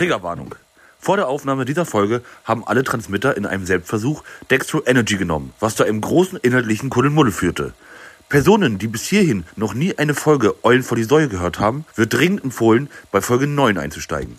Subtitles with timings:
[0.00, 0.54] Triggerwarnung.
[0.98, 5.76] Vor der Aufnahme dieser Folge haben alle Transmitter in einem Selbstversuch Dextro Energy genommen, was
[5.76, 7.74] zu einem großen inhaltlichen Kuddelmuddel führte.
[8.30, 12.14] Personen, die bis hierhin noch nie eine Folge Eulen vor die Säue gehört haben, wird
[12.14, 14.36] dringend empfohlen, bei Folge 9 einzusteigen.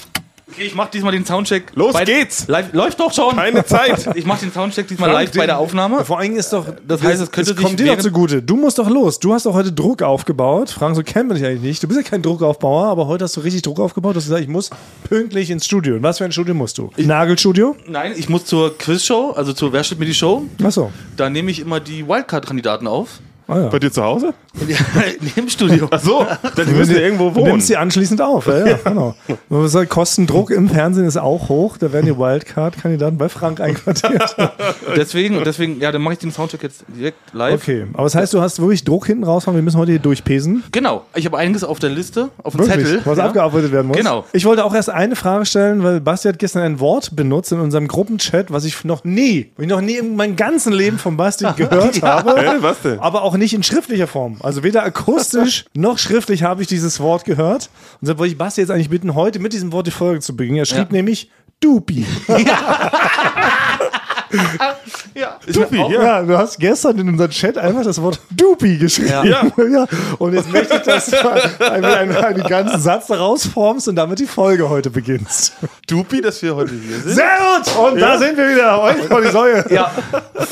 [0.51, 1.71] Okay, ich mach diesmal den Soundcheck.
[1.75, 2.47] Los bei, geht's!
[2.47, 3.35] Live, läuft doch schon.
[3.35, 4.09] Keine Zeit.
[4.15, 6.03] Ich mach den Soundcheck diesmal Frank, live bei der Aufnahme.
[6.03, 8.41] Vor allem ist doch, Das heißt, es könnte sich kommt dir doch zugute.
[8.41, 9.19] Du musst doch los.
[9.19, 10.69] Du hast doch heute Druck aufgebaut.
[10.69, 11.83] Frank, so kennen wir dich eigentlich nicht.
[11.83, 14.15] Du bist ja kein Druckaufbauer, aber heute hast du richtig Druck aufgebaut.
[14.15, 14.69] Du hast gesagt, ich muss
[15.07, 15.95] pünktlich ins Studio.
[15.95, 16.89] Und was für ein Studio musst du?
[16.97, 17.75] Nagelstudio?
[17.87, 20.43] Nein, ich muss zur Quizshow, also zur Wer steht mir die Show.
[20.63, 20.91] Achso.
[21.15, 23.19] Da nehme ich immer die Wildcard-Kandidaten auf.
[23.51, 23.67] Ah, ja.
[23.67, 24.33] Bei dir zu Hause?
[25.35, 25.87] Im Studio.
[25.91, 27.51] Ach so, dann müssen wir irgendwo Du wohnen.
[27.51, 28.47] nimmst sie anschließend auf.
[28.47, 29.15] Ja, ja, genau.
[29.49, 31.77] Man muss sagen, Kostendruck im Fernsehen ist auch hoch.
[31.77, 34.35] Da werden die Wildcard-Kandidaten bei Frank einquartiert.
[34.95, 37.61] Deswegen, deswegen, ja, dann mache ich den Soundcheck jetzt direkt live.
[37.61, 39.55] Okay, aber das heißt, du hast wirklich Druck hinten rausfahren.
[39.57, 40.63] Wir müssen heute hier durchpesen.
[40.71, 43.01] Genau, ich habe einiges auf der Liste, auf dem Wirklich, Zettel.
[43.05, 43.25] was ja.
[43.25, 43.97] abgearbeitet werden muss.
[43.97, 44.25] Genau.
[44.33, 47.59] Ich wollte auch erst eine Frage stellen, weil Basti hat gestern ein Wort benutzt in
[47.59, 51.45] unserem Gruppenchat, was ich noch nie, ich noch nie in meinem ganzen Leben von Basti
[51.57, 52.35] gehört habe.
[52.39, 52.99] Hä, was denn?
[52.99, 54.37] Aber auch nicht in schriftlicher Form.
[54.41, 57.69] Also weder akustisch noch schriftlich habe ich dieses Wort gehört.
[57.95, 60.35] Und deshalb wollte ich Basti jetzt eigentlich bitten, heute mit diesem Wort die Folge zu
[60.35, 60.57] beginnen.
[60.59, 60.97] Er schrieb Ja.
[60.97, 62.05] nämlich Dupi.
[65.13, 65.89] Ja, Dupi, ja.
[66.03, 69.09] Ja, du hast gestern in unserem Chat einfach das Wort Dupi geschrieben.
[69.25, 69.43] Ja.
[69.71, 69.85] Ja.
[70.17, 71.17] Und jetzt möchte ich, dass du
[71.71, 75.53] einen, einen, einen ganzen Satz daraus formst und damit die Folge heute beginnst.
[75.87, 77.13] Dupi, dass wir heute hier sind.
[77.15, 77.75] Sehr gut!
[77.93, 78.81] Und da sind wir wieder.
[78.81, 79.65] Euch vor die Säue.
[79.71, 79.91] Ja,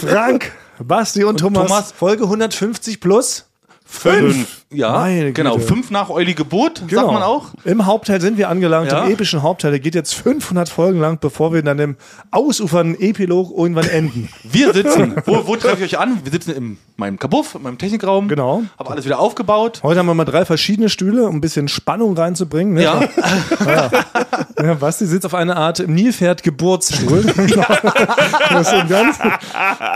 [0.05, 1.67] Frank, Basti und, Thomas.
[1.67, 1.91] Thomas.
[1.91, 3.45] Folge 150 plus.
[3.85, 4.58] fünf.
[4.71, 5.55] Ja, Meine genau.
[5.55, 5.65] Güte.
[5.67, 7.01] Fünf nach Euli Geburt, Genau.
[7.01, 7.47] sagt man auch.
[7.65, 9.05] Im Hauptteil sind wir angelangt, Ja.
[9.05, 9.71] im epischen Hauptteil.
[9.71, 11.95] Der geht jetzt 500 Folgen lang, bevor wir dann im
[12.29, 14.29] ausufernden Epilog irgendwann enden.
[14.43, 16.19] Wir sitzen, wo, wo treffe ich euch an?
[16.23, 18.27] Wir sitzen in meinem Kabuff, in meinem Technikraum.
[18.27, 18.61] Genau.
[18.77, 19.79] Habe alles wieder aufgebaut.
[19.81, 22.75] Heute haben wir mal drei verschiedene Stühle, um ein bisschen Spannung reinzubringen.
[22.75, 22.83] Ne?
[22.83, 23.01] Ja,
[24.61, 27.23] Ja, Basti sitzt auf einer Art Nilpferd-Geburtsstuhl.
[28.49, 29.17] das ist ein ganz.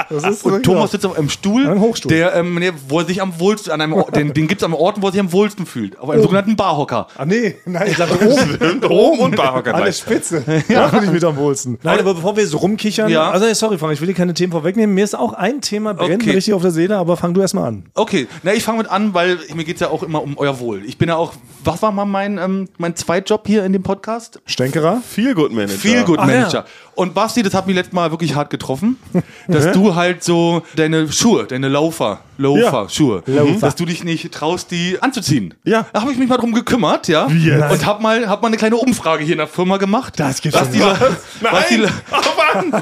[0.09, 2.09] Das ist und Thomas sitzt auf einem Stuhl, Ein Hochstuhl.
[2.11, 5.01] Der, ähm, wo er sich am wohlsten, an einem, den, den gibt es am Orten,
[5.01, 6.00] wo er sich am wohlsten fühlt.
[6.00, 6.24] Auf einem Oh.
[6.24, 7.07] sogenannten Barhocker.
[7.18, 8.84] Ah, nee, nein, ich dachte oben.
[8.85, 9.91] Oben und Barhocker An der.
[9.91, 10.44] Spitze.
[10.69, 11.78] Ja, bin ich mit am wohlsten.
[11.84, 13.29] Nein, aber bevor wir so rumkichern, Ja.
[13.31, 14.96] also nee, sorry, Frank, ich will dir keine Themen vorwegnehmen.
[14.96, 16.31] Mir ist auch ein Thema brennt Okay.
[16.31, 17.85] richtig auf der Seele, aber fang du erst mal an.
[17.94, 20.59] Okay, na, ich fange mit an, weil mir geht es ja auch immer um euer
[20.59, 20.84] Wohl.
[20.85, 24.41] Ich bin ja auch, was war mal mein, ähm, mein Zweitjob hier in dem Podcast?
[24.46, 25.02] Stänkerer?
[25.07, 25.78] Viel Good Manager.
[25.78, 26.35] Feel Good Ach ja.
[26.40, 26.66] Manager.
[26.96, 28.97] Und Basti, das hat mich letztes Mal wirklich hart getroffen,
[29.47, 32.89] dass du halt so deine Schuhe, deine Laufer, Laufer, Ja.
[32.89, 33.59] Schuhe, Laufer.
[33.59, 35.53] dass du dich nicht traust, die anzuziehen.
[35.63, 35.85] Ja.
[35.94, 37.29] Da habe ich mich mal drum gekümmert, ja.
[37.31, 37.71] Wie jetzt?
[37.71, 40.13] Und habe mal, hab mal eine kleine Umfrage hier in der Firma gemacht.
[40.19, 41.01] Das gibt's was doch die, nicht.
[41.01, 41.17] Le-
[41.51, 41.91] was die, Le-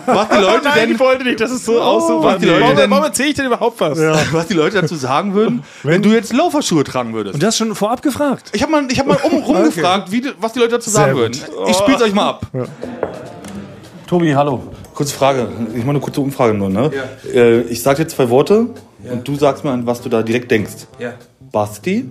[0.06, 2.16] was die Leute Nein, denn ich wollte nicht, dass es so aussieht.
[2.24, 3.98] was die Leute warum, denn- warum erzähle ich denn überhaupt was?
[4.32, 7.34] was die Leute dazu sagen würden, wenn, du jetzt Lauferschuhe tragen würdest.
[7.36, 8.50] Und das schon vorab gefragt.
[8.54, 11.14] Ich habe mal, ich hab mal um, rumgefragt, wie, die- was die Leute dazu sagen
[11.14, 11.40] Sehr würden.
[11.58, 11.70] gut.
[11.70, 12.48] Ich spiel's euch mal ab.
[14.08, 14.64] Tobi, hallo.
[15.02, 15.48] Kurze Frage.
[15.72, 16.70] Ich mache eine kurze Umfrage nur.
[16.70, 16.92] Ne?
[17.34, 18.68] Äh, ich sage jetzt zwei Worte
[19.12, 20.86] und du sagst mir, an was du da direkt denkst.
[21.00, 21.14] Ja.
[21.52, 22.06] Basti.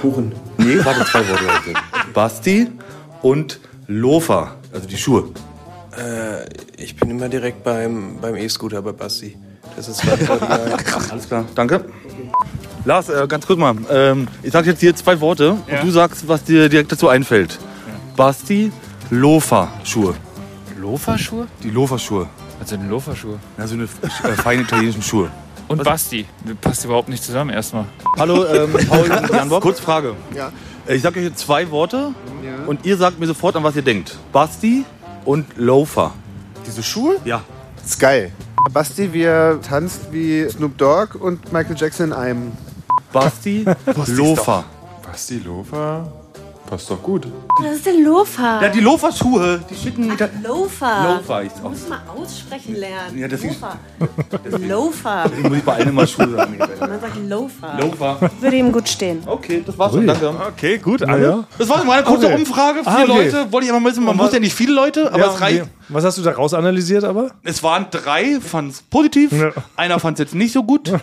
[0.00, 0.32] Kuchen.
[0.58, 1.44] Nee, warte, zwei Worte.
[1.44, 1.78] Leute.
[2.12, 2.66] Basti
[3.22, 5.26] und Lofer, also die Schuhe.
[6.76, 9.36] Ich bin immer direkt beim, beim E-Scooter bei Basti.
[9.76, 10.76] Das ist was original.
[11.12, 11.84] Alles klar, danke.
[12.84, 13.76] Lars, äh, ganz kurz mal.
[13.88, 17.60] Ähm, ich sage jetzt hier zwei Worte und du sagst, was dir direkt dazu einfällt.
[18.16, 18.72] Basti,
[19.10, 20.14] Lofer-Schuhe.
[20.82, 21.46] Loferschuhe?
[21.62, 22.28] Die Lofer-Schuhe.
[22.58, 23.38] Also eine Loferschuhe.
[23.56, 25.30] Also eine äh, feine italienische Schuhe.
[25.68, 26.26] Und Basti.
[26.44, 27.84] Das passt überhaupt nicht zusammen erstmal.
[28.18, 29.62] Hallo, ähm, Paul Jan Bob.
[29.62, 30.14] Kurz Frage.
[30.34, 30.50] Ja.
[30.88, 32.12] Ich sage euch jetzt zwei Worte
[32.66, 34.18] und ihr sagt mir sofort, an was ihr denkt.
[34.32, 34.84] Basti
[35.24, 36.12] und Loafer.
[36.66, 37.16] Diese Schuhe?
[37.24, 37.42] Ja.
[37.84, 38.32] ist geil.
[38.72, 42.52] Basti, wir tanzt wie Snoop Dogg und Michael Jackson in einem.
[43.12, 43.64] Basti,
[44.08, 44.64] Loafer.
[45.06, 46.10] Basti Lofer.
[46.72, 47.26] Passt doch gut.
[47.60, 48.62] Was ist denn Lofa?
[48.62, 50.10] Ja, die Loafer-Schuhe, die schicken.
[50.42, 51.16] Lofa.
[51.16, 51.42] Loafer.
[51.42, 51.68] Ich auch.
[51.68, 53.18] Muss mal aussprechen lernen.
[53.18, 53.76] Ja, deswegen- Lofa.
[54.66, 55.24] Lofa.
[55.42, 56.56] muss ich bei allen immer Schuhe sagen.
[56.56, 57.78] Man sagt Lofa.
[57.78, 58.30] Loafer.
[58.40, 59.22] Würde ihm gut stehen.
[59.26, 60.30] Okay, das war's schon, danke.
[60.48, 61.22] Okay, gut, alle.
[61.22, 61.44] Ja.
[61.58, 62.36] Das war mal eine kurze Okay.
[62.36, 62.78] Umfrage.
[62.84, 63.06] Vier Ah, okay.
[63.06, 63.52] Leute.
[63.52, 65.60] Wollte ich aber wissen, man muss ja nicht viele Leute, aber Ja, es reicht.
[65.64, 65.70] okay.
[65.90, 67.32] Was hast du da rausanalysiert aber?
[67.44, 69.30] Es waren drei, fanden es positiv.
[69.32, 69.50] Ja.
[69.76, 70.90] Einer fand es jetzt nicht so gut.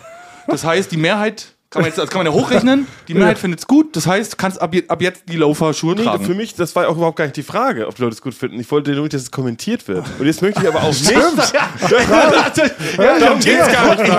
[0.48, 2.88] Das heißt, die Mehrheit kann man jetzt, das kann man ja hochrechnen.
[3.08, 3.96] Die Mehrheit findet es gut.
[3.96, 6.26] Das heißt, kannst ab, je- ab jetzt die Laufer-Schuhe Nee, tragen.
[6.26, 8.34] für mich, das war auch überhaupt gar nicht die Frage, ob die Leute es gut
[8.34, 8.60] finden.
[8.60, 10.04] Ich wollte nur, dass es kommentiert wird.
[10.18, 11.12] Und jetzt möchte ich aber auch nicht.
[11.12, 11.20] Ja,
[13.20, 14.10] darum geht's gar nicht.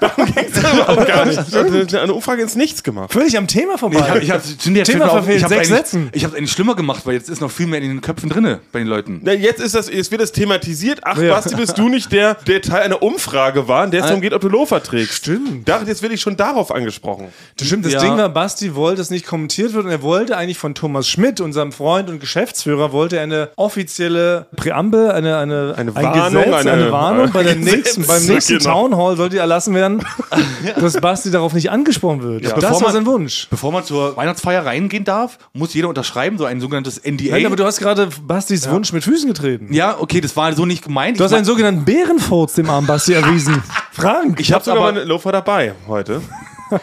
[0.00, 1.40] Darum ging's überhaupt gar nicht.
[1.48, 3.10] Ich habe eine Umfrage ins Nichts gemacht.
[3.12, 3.98] Völlig am Thema vorbei.
[4.20, 6.10] Ich hab, ich hab, Thema verfehlt, ich hab's sechs eigentlich- Sätzen.
[6.12, 8.28] Ich habe es eigentlich schlimmer gemacht, weil jetzt ist noch viel mehr in den Köpfen
[8.28, 9.20] drinne bei den Leuten.
[9.24, 11.00] Na, jetzt ist das, jetzt wird das thematisiert.
[11.04, 11.32] Ach, Ja.
[11.34, 14.32] Basti, bist du nicht der, der Teil einer Umfrage war, in der es darum geht,
[14.34, 15.14] ob du Lofer trägst?
[15.14, 15.66] Stimmt.
[15.68, 17.28] Dachte, jetzt will ich schon da darauf angesprochen.
[17.56, 18.00] Das stimmt, das Ja.
[18.00, 21.40] Ding war, Basti wollte es nicht kommentiert wird und er wollte eigentlich von Thomas Schmidt,
[21.40, 26.72] unserem Freund und Geschäftsführer, wollte eine offizielle Präambel, eine, eine, Eine ein Warnung, Gesetz, eine,
[26.72, 27.30] eine- Warnung.
[27.32, 28.88] Bei der Gesetz, nächsten, beim nächsten genau.
[28.88, 30.04] Town Hall sollte erlassen werden,
[30.80, 32.44] dass Basti darauf nicht angesprochen wird.
[32.44, 33.46] das Bevor war man- sein Wunsch.
[33.50, 37.32] Bevor man zur Weihnachtsfeier reingehen darf, muss jeder unterschreiben, so ein sogenanntes NDA.
[37.32, 39.72] Nein, aber du hast gerade Bastis Wunsch mit Füßen getreten.
[39.72, 41.18] ja, okay, das war so nicht gemeint.
[41.18, 43.62] Du hast Ich einen sogenannten Bärenfurz dem armen Basti erwiesen.
[43.92, 44.40] Frank.
[44.40, 46.20] Ich habe sogar aber- meine Loafer dabei heute.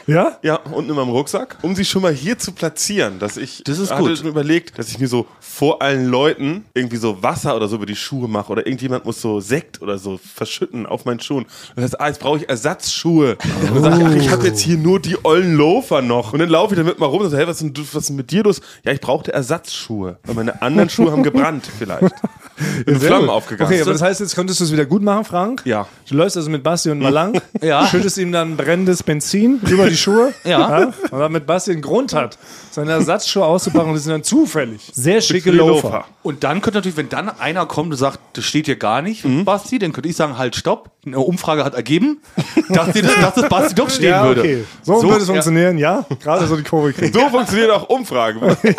[0.07, 0.37] Ja?
[0.43, 3.79] Ja, unten in meinem Rucksack, um sie schon mal hier zu platzieren, dass ich Das
[3.79, 4.17] ist hatte gut.
[4.17, 7.85] schon überlegt, dass ich mir so vor allen Leuten irgendwie so Wasser oder so über
[7.85, 11.45] die Schuhe mache oder irgendjemand muss so Sekt oder so verschütten auf meinen Schuhen.
[11.75, 13.37] Das heißt, ah, jetzt brauche ich Ersatzschuhe.
[13.73, 16.33] Und dann sage ich, ach, ich habe jetzt hier nur die ollen Loafer noch.
[16.33, 18.09] Und dann laufe ich damit mal rum und sage, hey, was ist, denn, was ist
[18.11, 18.61] mit dir los?
[18.83, 22.13] Ja, ich brauchte Ersatzschuhe, weil meine anderen Schuhe haben gebrannt vielleicht.
[22.87, 23.35] In Sehr Flammen gut.
[23.35, 23.71] aufgegangen.
[23.71, 25.61] Okay, aber das heißt, jetzt könntest du es wieder gut machen, Frank?
[25.65, 25.87] Ja.
[26.09, 27.85] Du läufst also mit Basti und mal lang, Ja.
[27.85, 30.33] schüttest ihm dann brennendes Benzin über die Schuhe.
[30.43, 30.91] Ja.
[31.11, 32.37] Und damit Basti einen Grund hat,
[32.71, 35.81] seine Ersatzschuhe auszupacken und das sind dann zufällig sehr schicke Loafer.
[35.89, 36.05] Loafer.
[36.23, 39.25] Und dann könnte natürlich, wenn dann einer kommt und sagt, das steht hier gar nicht,
[39.25, 39.45] Mhm.
[39.45, 40.91] Basti, dann könnte ich sagen, halt, stopp.
[41.05, 42.19] Eine Umfrage hat ergeben,
[42.69, 44.41] dass, das, dass das Basti doch stehen Ja, würde.
[44.41, 44.63] okay.
[44.83, 45.33] So, So, würde es ja.
[45.33, 46.05] funktionieren, ja.
[46.21, 47.13] Gerade so die Kurve kriegen.
[47.13, 48.41] So funktionieren auch Umfragen.
[48.63, 48.75] äh,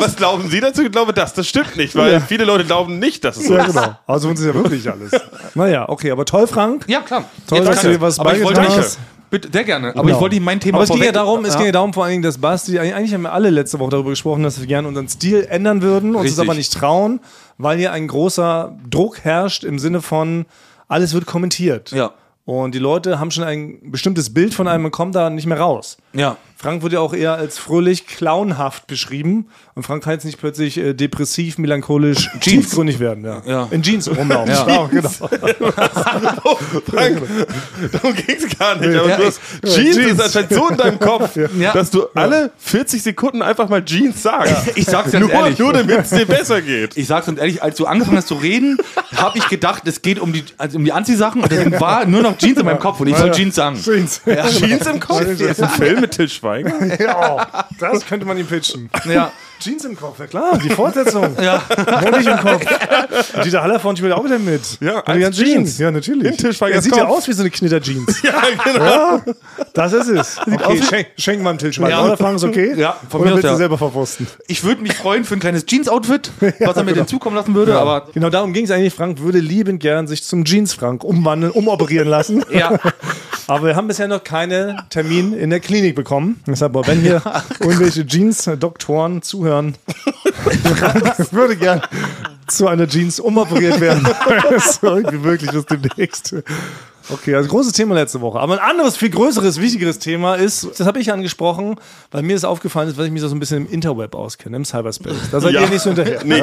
[0.00, 0.82] was glauben Sie dazu?
[0.84, 3.64] Ich glaube, das, das stimmt nicht, weil viele Leute glauben nicht, dass es so Ja,
[3.64, 3.74] ist.
[3.74, 3.96] genau.
[4.06, 5.10] Also uns ist ja wirklich alles.
[5.54, 6.84] Naja, okay, aber toll, Frank.
[6.86, 7.24] Ja, klar.
[7.48, 8.98] Toll, Jetzt dass du dir was beigetragen hast.
[9.36, 9.88] Bitte, sehr gerne.
[9.90, 10.14] Aber Genau.
[10.16, 12.04] ich wollte nicht mein Thema Aber es ging ja darum, es ging ja darum vor
[12.04, 14.88] allen Dingen, dass Basti, eigentlich haben wir alle letzte Woche darüber gesprochen, dass wir gerne
[14.88, 16.48] unseren Stil ändern würden, uns es Richtig.
[16.48, 17.20] aber nicht trauen,
[17.58, 20.46] weil hier ein großer Druck herrscht im Sinne von,
[20.88, 21.90] alles wird kommentiert.
[21.90, 22.12] Ja.
[22.46, 25.58] Und die Leute haben schon ein bestimmtes Bild von einem und kommen da nicht mehr
[25.60, 25.98] raus.
[26.14, 26.36] Ja.
[26.58, 29.48] Frank wird ja auch eher als fröhlich clownhaft beschrieben.
[29.74, 33.24] Und Frank kann jetzt nicht plötzlich äh, depressiv, melancholisch, tiefgründig werden.
[33.26, 33.42] Ja.
[33.46, 33.68] Ja.
[33.70, 34.52] In Jeans rumlaufen.
[34.52, 34.66] Ja.
[34.76, 35.10] Ja, genau.
[36.90, 37.22] Frank,
[37.92, 38.96] darum ging es gar nicht.
[38.96, 40.12] Aber Ja, du hast, ich- Jeans, Jeans.
[40.12, 41.72] ist anscheinend so in deinem Kopf, Ja.
[41.72, 44.72] dass du alle 40 Sekunden einfach mal Jeans sagst.
[44.76, 45.58] Ich sag's ganz nur, ehrlich.
[45.58, 46.96] nur damit es dir besser geht.
[46.96, 48.78] Ich sag's uns ehrlich, als du angefangen hast zu reden,
[49.14, 52.22] habe ich gedacht, es geht um die, also um die Anziehsachen und dann war nur
[52.22, 53.76] noch Jeans in meinem Kopf und ich soll Jeans sagen.
[53.82, 54.20] Jeans.
[54.58, 55.20] Jeans im Kopf?
[55.20, 57.00] Das ist ein Film mit Till Schweiger.
[57.02, 58.88] Ja, das könnte man ihm pitchen.
[59.04, 59.32] Ja.
[59.60, 61.36] Jeans im Kopf, ja klar, die Fortsetzung.
[61.42, 61.62] Ja.
[62.02, 62.64] Honig im Kopf.
[63.44, 64.62] Dieter Hallervorden spielt auch wieder mit.
[64.80, 65.54] Ja, Und die als ganzen Jeans.
[65.54, 65.78] Jeans.
[65.78, 66.44] Ja, natürlich.
[66.60, 67.18] Er sieht ja Kopf.
[67.18, 68.22] aus wie so eine Knitter-Jeans.
[68.22, 68.84] Ja, genau.
[68.84, 69.22] Ja,
[69.74, 70.38] das ist es.
[70.46, 71.90] Okay, schenk, schenk mal einen Til Schweiger.
[71.90, 72.04] Ja.
[72.04, 72.74] Oder Frank ist okay?
[72.76, 73.56] Ja, von Oder mir aus, willst du ja.
[73.56, 74.26] selber verwursten?
[74.48, 76.30] Ich würde mich freuen für ein kleines Jeans-Outfit,
[76.60, 78.94] was er mir denn zukommen lassen würde, aber Genau darum ging es eigentlich.
[78.94, 82.44] Frank würde liebend gern sich zum Jeans-Frank umwandeln, umoperieren lassen.
[82.50, 82.78] ja.
[83.48, 86.40] Aber wir haben bisher noch keinen Termin in der Klinik bekommen.
[86.48, 87.22] Deshalb, wenn hier
[87.60, 89.76] irgendwelche Jeans-Doktoren zuhören, Frank
[91.32, 91.80] würde gern
[92.48, 94.06] zu einer Jeans umoperiert werden.
[94.50, 96.34] das ist irgendwie wirklich das demnächst.
[97.08, 98.40] Okay, also großes Thema letzte Woche.
[98.40, 101.76] Aber ein anderes, viel größeres, wichtigeres Thema ist, das habe ich angesprochen,
[102.10, 104.64] weil mir das aufgefallen ist, weil ich mich so ein bisschen im Interweb auskenne, im
[104.64, 105.30] Cyberspace.
[105.30, 105.60] Da seid Ja.
[105.62, 106.20] ihr nicht so hinterher.
[106.24, 106.42] Nee.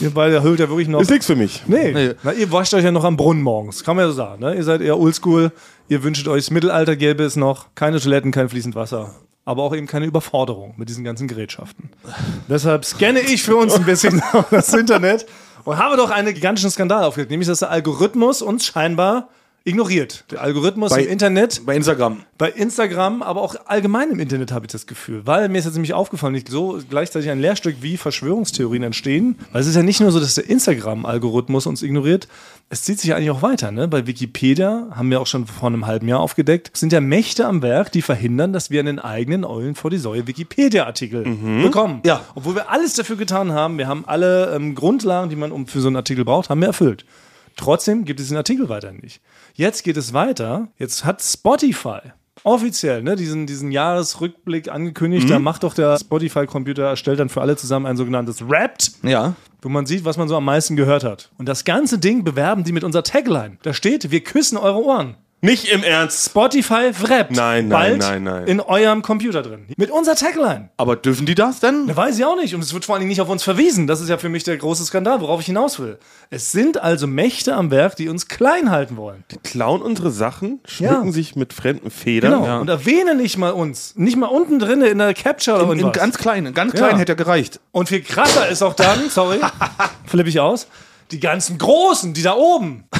[0.00, 1.62] Ihr beide hüllt ja wirklich noch Ist nichts für mich.
[1.66, 2.14] Nee.
[2.22, 3.82] Na, ihr wascht euch ja noch am Brunnen morgens.
[3.82, 4.42] Kann man ja so sagen.
[4.42, 4.54] Ne?
[4.54, 5.52] Ihr seid eher oldschool.
[5.88, 7.66] Ihr wünscht euch, das Mittelalter gäbe es noch.
[7.74, 9.14] Keine Toiletten, kein fließend Wasser.
[9.44, 11.90] Aber auch eben keine Überforderung mit diesen ganzen Gerätschaften.
[12.48, 15.26] Deshalb scanne ich für uns ein bisschen das Internet
[15.64, 17.30] und habe doch einen gigantischen Skandal aufgedeckt.
[17.30, 19.28] Nämlich, dass der Algorithmus uns scheinbar
[19.66, 20.24] ignoriert.
[20.30, 22.20] Der Algorithmus Bei- im Internet bei Instagram.
[22.36, 25.22] bei Instagram, aber auch allgemein im Internet habe ich das Gefühl.
[25.26, 29.38] Weil mir ist jetzt nämlich aufgefallen, nicht so gleichzeitig ein Lehrstück, wie Verschwörungstheorien entstehen.
[29.52, 32.28] Weil es ist ja nicht nur so, dass der Instagram-Algorithmus uns ignoriert,
[32.68, 33.70] es zieht sich ja eigentlich auch weiter.
[33.70, 33.88] Ne?
[33.88, 37.62] Bei Wikipedia, haben wir auch schon vor einem halben Jahr aufgedeckt, sind ja Mächte am
[37.62, 41.24] Werk, die verhindern, dass wir einen eigenen Eulen vor die Säue Wikipedia-Artikel
[41.62, 42.00] bekommen.
[42.04, 42.22] Ja.
[42.34, 45.80] Obwohl wir alles dafür getan haben, wir haben alle ähm, Grundlagen, die man um für
[45.80, 47.06] so einen Artikel braucht, haben wir erfüllt.
[47.56, 49.20] Trotzdem gibt es den Artikel weiterhin nicht.
[49.54, 50.68] Jetzt geht es weiter.
[50.78, 52.00] Jetzt hat Spotify
[52.42, 55.30] offiziell ne, diesen, diesen Jahresrückblick angekündigt.
[55.30, 59.34] Da macht doch der Spotify-Computer, erstellt dann für alle zusammen ein sogenanntes Wrapped, Ja.
[59.62, 61.30] wo man sieht, was man so am meisten gehört hat.
[61.38, 63.56] Und das ganze Ding bewerben die mit unserer Tagline.
[63.62, 65.16] Da steht, wir küssen eure Ohren.
[65.44, 66.24] Nicht im Ernst.
[66.24, 67.32] Spotify Wrapped.
[67.36, 68.46] Nein, nein, Bald nein, nein.
[68.46, 69.66] in eurem Computer drin.
[69.76, 70.70] Mit unserer Tagline.
[70.78, 71.86] Aber dürfen die das denn?
[71.86, 72.54] Da weiß ich auch nicht.
[72.54, 73.86] Und es wird vor allen Dingen nicht auf uns verwiesen.
[73.86, 75.98] Das ist ja für mich der große Skandal, worauf ich hinaus will.
[76.30, 79.22] Es sind also Mächte am Werk, die uns klein halten wollen.
[79.42, 81.12] Klauen unsere Sachen, schmücken Ja.
[81.12, 82.40] sich mit fremden Federn.
[82.42, 82.60] Genau.
[82.62, 83.92] Und erwähnen nicht mal uns.
[83.96, 86.96] Nicht mal unten drin in der Capture oder In, in ganz klein, ganz klein Ja.
[86.98, 87.60] hätte ja gereicht.
[87.70, 89.40] Und viel krasser ist auch dann, sorry,
[90.06, 90.68] flippe ich aus,
[91.10, 92.84] die ganzen Großen, die da oben.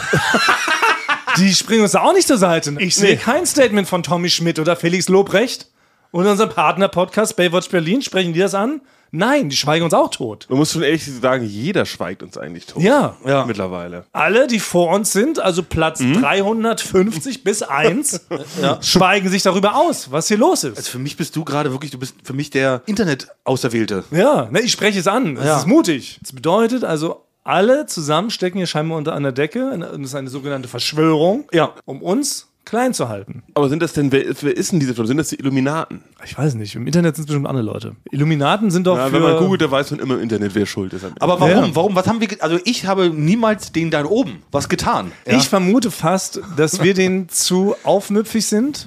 [1.39, 2.75] die springen uns da auch nicht zur Seite.
[2.79, 3.17] Ich sehe Nee.
[3.17, 5.69] kein Statement von Tommy Schmidt oder Felix Lobrecht
[6.11, 8.03] und unserem Partner-Podcast Baywatch Berlin.
[8.03, 8.81] Sprechen die das an?
[9.17, 10.47] Nein, die schweigen uns auch tot.
[10.49, 12.83] Man muss schon ehrlich sagen, jeder schweigt uns eigentlich tot.
[12.83, 13.17] Ja.
[13.25, 13.45] Ja.
[13.47, 14.07] Mittlerweile.
[14.13, 18.27] Alle, die vor uns sind, also Platz 350 bis 1,
[18.81, 20.77] schweigen sich darüber aus, was hier los ist.
[20.77, 24.05] Also für mich bist du gerade wirklich, du bist für mich der Internet-Auserwählte.
[24.11, 25.37] Ja, ne, ich spreche es an.
[25.37, 25.59] Das Ja.
[25.59, 26.19] ist mutig.
[26.23, 29.77] Das bedeutet also, alle zusammen stecken hier scheinbar unter einer Decke.
[29.79, 31.73] Das ist eine sogenannte Verschwörung, Ja.
[31.85, 33.43] um uns klein zu halten.
[33.53, 35.09] Aber sind das denn, wer, wer ist denn diese Person?
[35.09, 36.03] Sind das die Illuminaten?
[36.25, 37.95] Ich weiß nicht, im Internet sind es bestimmt andere Leute.
[38.11, 39.13] Illuminaten sind doch Ja, für...
[39.13, 41.05] wenn man googelt, da weiß man immer im Internet, wer schuld ist.
[41.21, 41.51] Aber warum?
[41.67, 41.75] Ja.
[41.75, 41.95] Warum?
[41.95, 42.29] Was haben wir?
[42.41, 45.13] Also ich habe niemals den da oben was getan.
[45.27, 45.37] Ja?
[45.37, 48.87] Ich vermute fast, dass wir denen zu aufmüpfig sind,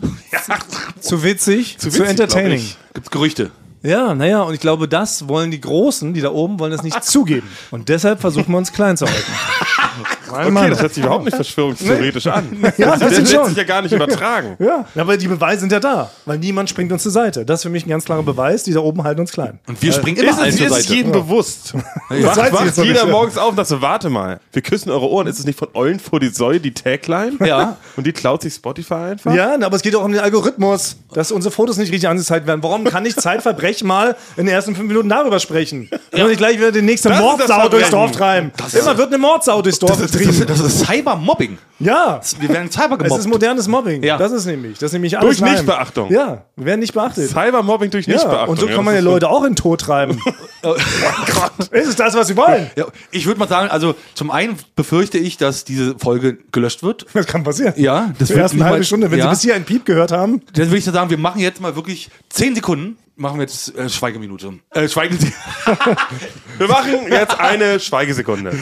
[1.00, 2.64] zu witzig, zu, witzig, glaub entertaining.
[2.96, 3.52] Gibt's Gerüchte?
[3.84, 7.04] Ja, naja, und ich glaube, das wollen die Großen, die da oben, wollen das nicht
[7.04, 7.48] zugeben.
[7.72, 9.32] Und deshalb versuchen wir uns klein zu halten.
[10.30, 12.48] Okay, das hört sich überhaupt nicht verschwörungstheoretisch an.
[12.78, 13.46] Ja, das Das ist lässt schon.
[13.48, 14.56] sich ja gar nicht übertragen.
[14.60, 17.46] Ja, aber die Beweise sind ja da, weil niemand springt uns zur Seite.
[17.46, 19.60] Das ist für mich ein ganz klarer Beweis, die da oben halten uns klein.
[19.68, 20.94] Und wir springen immer Ist allen zur ist Seite.
[20.94, 21.74] jedem bewusst.
[22.10, 23.12] weiß Wacht, ich jetzt wacht jeder nicht.
[23.12, 25.28] morgens auf und sagt so, warte mal, wir küssen eure Ohren.
[25.28, 27.34] Ist es nicht von Eulen vor die Säue, die Tagline?
[27.46, 27.78] Ja.
[27.96, 29.34] Und die klaut sich Spotify einfach?
[29.34, 32.62] Ja, aber es geht auch um den Algorithmus, dass unsere Fotos nicht richtig angezeigt werden.
[32.64, 35.90] Warum kann ich Zeitverbrechen mal in den ersten fünf Minuten darüber sprechen?
[36.14, 36.24] Ja.
[36.24, 37.90] Und nicht gleich wieder die nächste Das ist das Mordsau durchs.
[37.90, 38.52] Dorf treiben.
[38.80, 40.52] Immer wird eine Mordsau durchs Dorf Das getrieben.
[40.52, 41.58] ist, das ist Cybermobbing.
[41.80, 43.20] Ja, Wir werden Cyber es gemobbt.
[43.20, 44.04] ist modernes Mobbing.
[44.04, 44.18] Ja.
[44.18, 44.80] Das ist nämlich.
[44.80, 45.52] Das ist nämlich alles Durch.
[45.52, 46.12] Nichtbeachtung.
[46.12, 47.30] Ja, wir werden nicht beachtet.
[47.30, 48.50] Cybermobbing durch Ja, Nichtbeachtung.
[48.50, 50.20] und so Ja, kann man ja das Leute auch in den Tod treiben.
[51.72, 52.70] ist es das, was sie wollen?
[52.76, 57.06] ja, ich würde mal sagen, also zum einen befürchte ich, dass diese Folge gelöscht wird.
[57.14, 57.74] Das kann passieren.
[57.78, 59.26] Ja, das wird nicht halbe Stunde, wenn ja.
[59.26, 60.42] sie bis hier einen Piep gehört haben.
[60.54, 62.98] Dann würde ich sagen, wir machen jetzt mal wirklich 10 Sekunden.
[63.20, 64.54] Machen wir jetzt äh, Schweigeminute.
[64.70, 65.34] Äh, Schweigen Sie.
[66.60, 68.56] Wir machen jetzt eine Schweigesekunde.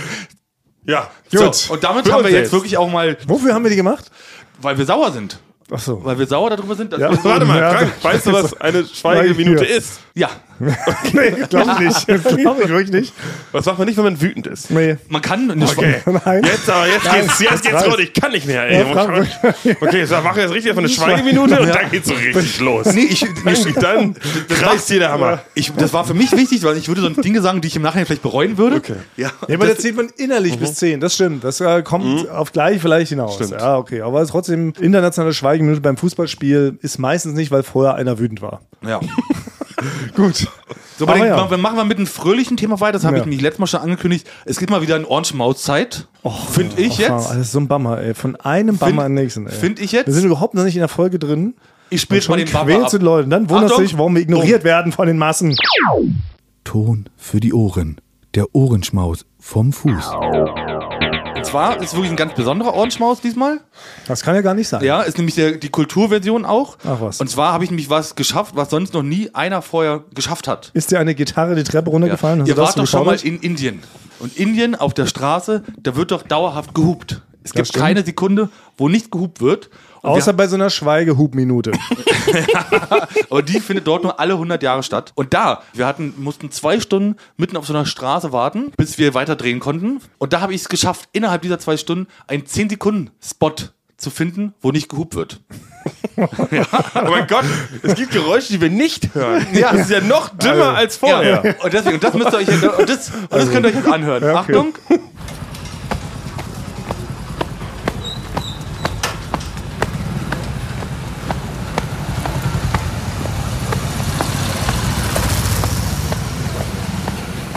[0.87, 3.75] Ja, So, und damit Für haben wir jetzt wirklich auch mal, Wofür haben wir die
[3.75, 4.05] gemacht?
[4.61, 5.39] weil wir sauer sind.
[5.71, 6.03] Ach so.
[6.05, 6.93] Weil wir sauer darüber sind.
[6.93, 7.11] Dass Ja.
[7.11, 9.99] wir, Warte mal, Ja, Frank, weißt du, was eine Schweigeminute ist?
[10.13, 10.29] ja,
[11.13, 12.07] Nee, glaub ich nicht.
[12.37, 13.13] Glaub ich wirklich nicht.
[13.51, 14.71] Was macht man nicht, wenn man wütend ist?
[14.71, 14.97] Nee.
[15.09, 15.95] man kann eine Okay.
[16.05, 16.43] Nein.
[16.43, 17.99] Jetzt aber, jetzt geht's, jetzt geht's los.
[17.99, 18.79] Ich kann nicht mehr, ey.
[18.79, 19.27] Ja, Frank,
[19.81, 22.93] Okay, so machen wir jetzt richtig einfach eine Schweigeminute und dann geht's so richtig los.
[22.93, 24.15] Nee, ich, Und dann
[24.49, 25.41] reißt hier der Hammer.
[25.53, 27.81] ich, das war für mich wichtig, weil ich würde so Dinge sagen, die ich im
[27.81, 28.77] Nachhinein vielleicht bereuen würde.
[28.77, 28.95] Okay.
[29.17, 31.43] Ja, Ja, aber da das, zählt man innerlich bis 10, das stimmt.
[31.43, 33.35] Das äh, kommt auf gleich vielleicht hinaus.
[33.35, 33.51] Stimmt.
[33.51, 34.01] Ja, okay.
[34.01, 38.61] Aber trotzdem internationale Schweigeminute beim Fußballspiel ist meistens nicht, weil vorher einer wütend war.
[38.85, 38.99] ja.
[40.15, 40.47] Gut.
[40.97, 41.49] So, den, ja.
[41.51, 42.93] wir machen wir mit einem fröhlichen Thema weiter.
[42.93, 43.23] Das habe Ja.
[43.23, 44.27] ich mich letztes Mal schon angekündigt.
[44.45, 46.07] Es gibt mal wieder eine Orange-Maus-Zeit.
[46.51, 47.29] Finde ich Ja, jetzt.
[47.31, 48.13] das ist so ein Bammer, ey.
[48.13, 49.51] Von einem Bammer an den nächsten, ey.
[49.53, 50.07] Finde ich jetzt.
[50.07, 51.55] Wir sind überhaupt noch nicht in der Folge drin.
[51.89, 52.91] Ich spiele Schon mal den quälst ab.
[52.91, 53.25] du die Leute.
[53.25, 55.55] Und dann wunderst du dich, warum wir ignoriert werden von den Massen.
[56.63, 57.99] Ton für die Ohren.
[58.33, 60.11] Der Ohrenschmaus vom Fuß.
[61.45, 63.59] Und zwar ist wirklich ein ganz besonderer Orange-Maus diesmal.
[64.07, 64.83] Das kann ja gar nicht sein.
[64.83, 66.77] Ja, ist nämlich der, die Kulturversion auch.
[66.83, 67.21] Ach was.
[67.21, 70.71] Und zwar habe ich nämlich was geschafft, was sonst noch nie einer vorher geschafft hat.
[70.73, 72.41] Ist dir eine Gitarre die Treppe runtergefallen?
[72.41, 73.83] Hast Ihr das wart doch schon mal in Indien.
[74.17, 77.21] Und Indien auf der Straße, da wird doch dauerhaft gehupt.
[77.43, 77.83] Es gibt stimmt.
[77.83, 79.69] keine Sekunde, wo nicht gehupt wird.
[80.05, 81.71] Außer bei so einer Schweigehubminute.
[83.29, 85.11] und die findet dort nur alle 100 Jahre statt.
[85.15, 89.13] Und da, wir hatten, mussten zwei Stunden mitten auf so einer Straße warten, bis wir
[89.13, 89.99] weiter drehen konnten.
[90.17, 93.55] Und da habe ich es geschafft, innerhalb dieser zwei Stunden einen 10-Sekunden-Spot
[93.97, 95.41] zu finden, wo nicht gehupt wird.
[96.17, 97.43] Oh mein Gott,
[97.83, 99.45] es gibt Geräusche, die wir nicht hören.
[99.51, 99.73] Ja.
[99.73, 101.43] Das ist ja noch dümmer als vorher.
[101.43, 101.55] Ja.
[101.61, 103.91] Und deswegen, und das müsst ihr euch, und das, und das könnt ihr euch jetzt
[103.91, 104.23] anhören.
[104.23, 104.35] okay.
[104.35, 104.73] Achtung.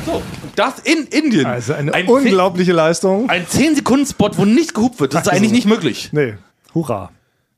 [0.05, 1.47] So, und das in Indien.
[1.47, 3.29] Also eine ein unglaubliche Leistung.
[3.31, 5.15] Ein 10-Sekunden-Spot, wo nicht gehupt wird.
[5.15, 6.11] Das ist eigentlich nicht möglich.
[6.13, 6.35] Nee.
[6.75, 7.11] Hurra.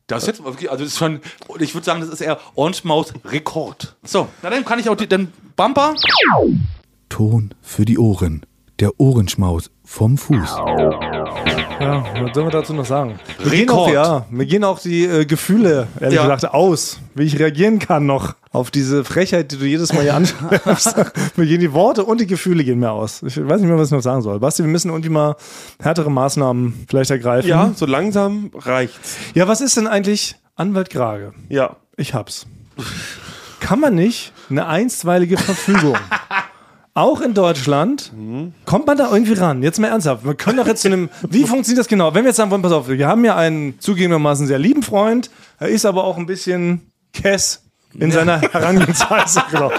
[0.06, 1.20] Das ist jetzt also das ist schon,
[1.60, 3.96] ich würde sagen, das ist eher Orange Maus Rekord.
[4.02, 5.94] So, na dann kann ich auch die, dann Bumper.
[7.08, 8.44] Ton für die Ohren.
[8.80, 10.56] Der Ohrenschmaus vom Fuß.
[11.80, 13.18] Ja, was soll man dazu noch sagen?
[13.42, 13.88] Mir gehen Rekord.
[13.88, 16.22] auch, ja, mir gehen auch die äh, Gefühle, ehrlich Ja.
[16.22, 20.14] gesagt, aus, wie ich reagieren kann noch auf diese Frechheit, die du jedes Mal hier
[20.20, 20.94] anschreibst.
[21.36, 23.22] mir gehen die Worte und die Gefühle gehen mir aus.
[23.24, 24.38] Ich weiß nicht mehr, was ich noch sagen soll.
[24.38, 25.34] Basti, wir müssen irgendwie mal
[25.82, 27.48] härtere Maßnahmen vielleicht ergreifen.
[27.48, 29.16] Ja, so langsam reicht's.
[29.34, 31.32] Ja, was ist denn eigentlich Anwalt Grage?
[31.48, 31.76] Ja.
[31.96, 32.46] Ich hab's.
[33.58, 35.96] Kann man nicht eine einstweilige Verfügung,
[37.00, 38.12] auch in Deutschland,
[38.64, 39.62] kommt man da irgendwie ran?
[39.62, 40.24] Jetzt mal ernsthaft.
[40.24, 41.08] Wir können doch jetzt zu einem.
[41.28, 42.14] Wie funktioniert das genau?
[42.14, 45.30] Wenn wir jetzt sagen wollen, pass auf, wir haben ja einen zugegebenermaßen sehr lieben Freund,
[45.58, 47.62] er ist aber auch ein bisschen Kess
[47.98, 49.42] in seiner Herangehensweise.
[49.50, 49.72] genau.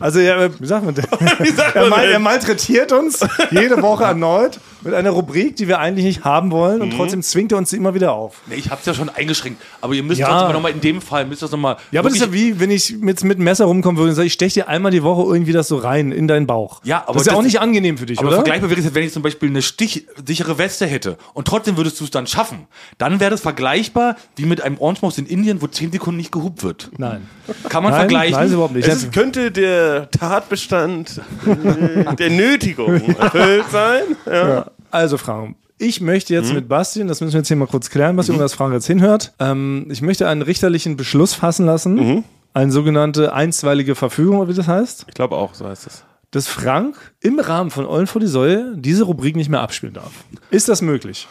[0.00, 1.04] Also, ja, wie sagt man denn?
[1.54, 4.58] sagt er, man mal, er malträtiert uns jede Woche erneut.
[4.84, 6.82] Mit einer Rubrik, die wir eigentlich nicht haben wollen Mhm.
[6.82, 8.40] und trotzdem zwingt er uns sie immer wieder auf.
[8.46, 9.62] Nee, ich hab's ja schon eingeschränkt.
[9.80, 10.28] Aber ihr müsst Ja.
[10.28, 11.76] trotzdem nochmal in dem Fall, müsst das nochmal.
[11.90, 14.16] Ja, aber das ist ja wie, wenn ich mit, mit einem Messer rumkommen würde und
[14.16, 16.80] sage, ich stech dir einmal die Woche irgendwie das so rein in deinen Bauch.
[16.84, 18.36] Ja, aber das ist ja das- auch nicht angenehm für dich, Aber oder?
[18.38, 22.04] vergleichbar wäre es, wenn ich zum Beispiel eine stichtsichere Weste hätte und trotzdem würdest du
[22.04, 22.66] es dann schaffen.
[22.98, 26.32] Dann wäre das vergleichbar wie mit einem Orange Mouse in Indien, wo 10 Sekunden nicht
[26.32, 26.90] gehupt wird.
[26.98, 27.28] Nein.
[27.68, 28.34] Kann man Nein, vergleichen.
[28.36, 28.88] nein, ist überhaupt nicht.
[28.88, 31.20] Es ist, könnte der Tatbestand
[32.18, 34.02] der Nötigung erfüllt sein.
[34.26, 34.66] Ja.
[34.92, 36.38] Also, Frank, ich möchte Mhm.
[36.40, 38.72] jetzt mit Basti, und das müssen wir jetzt hier mal kurz klären, was irgendwas Frank
[38.74, 39.32] jetzt hinhört.
[39.40, 41.94] Ähm, ich möchte einen richterlichen Beschluss fassen lassen.
[41.94, 42.24] Mhm.
[42.54, 45.06] Eine sogenannte einstweilige Verfügung, oder wie das heißt.
[45.08, 46.04] Ich glaube auch, so heißt es.
[46.30, 50.12] Dass Frank im Rahmen von Eulen vor die Säue diese Rubrik nicht mehr abspielen darf.
[50.50, 51.26] Ist das möglich?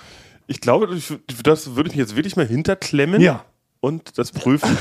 [0.47, 0.87] Ich glaube,
[1.43, 3.45] das würde ich mich jetzt wirklich mal hinterklemmen Ja.
[3.79, 4.77] und das prüfen.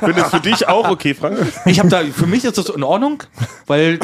[0.00, 1.36] Finde es für dich auch okay, Frank?
[1.64, 3.22] Ich habe da, für mich ist das in Ordnung,
[3.66, 3.98] weil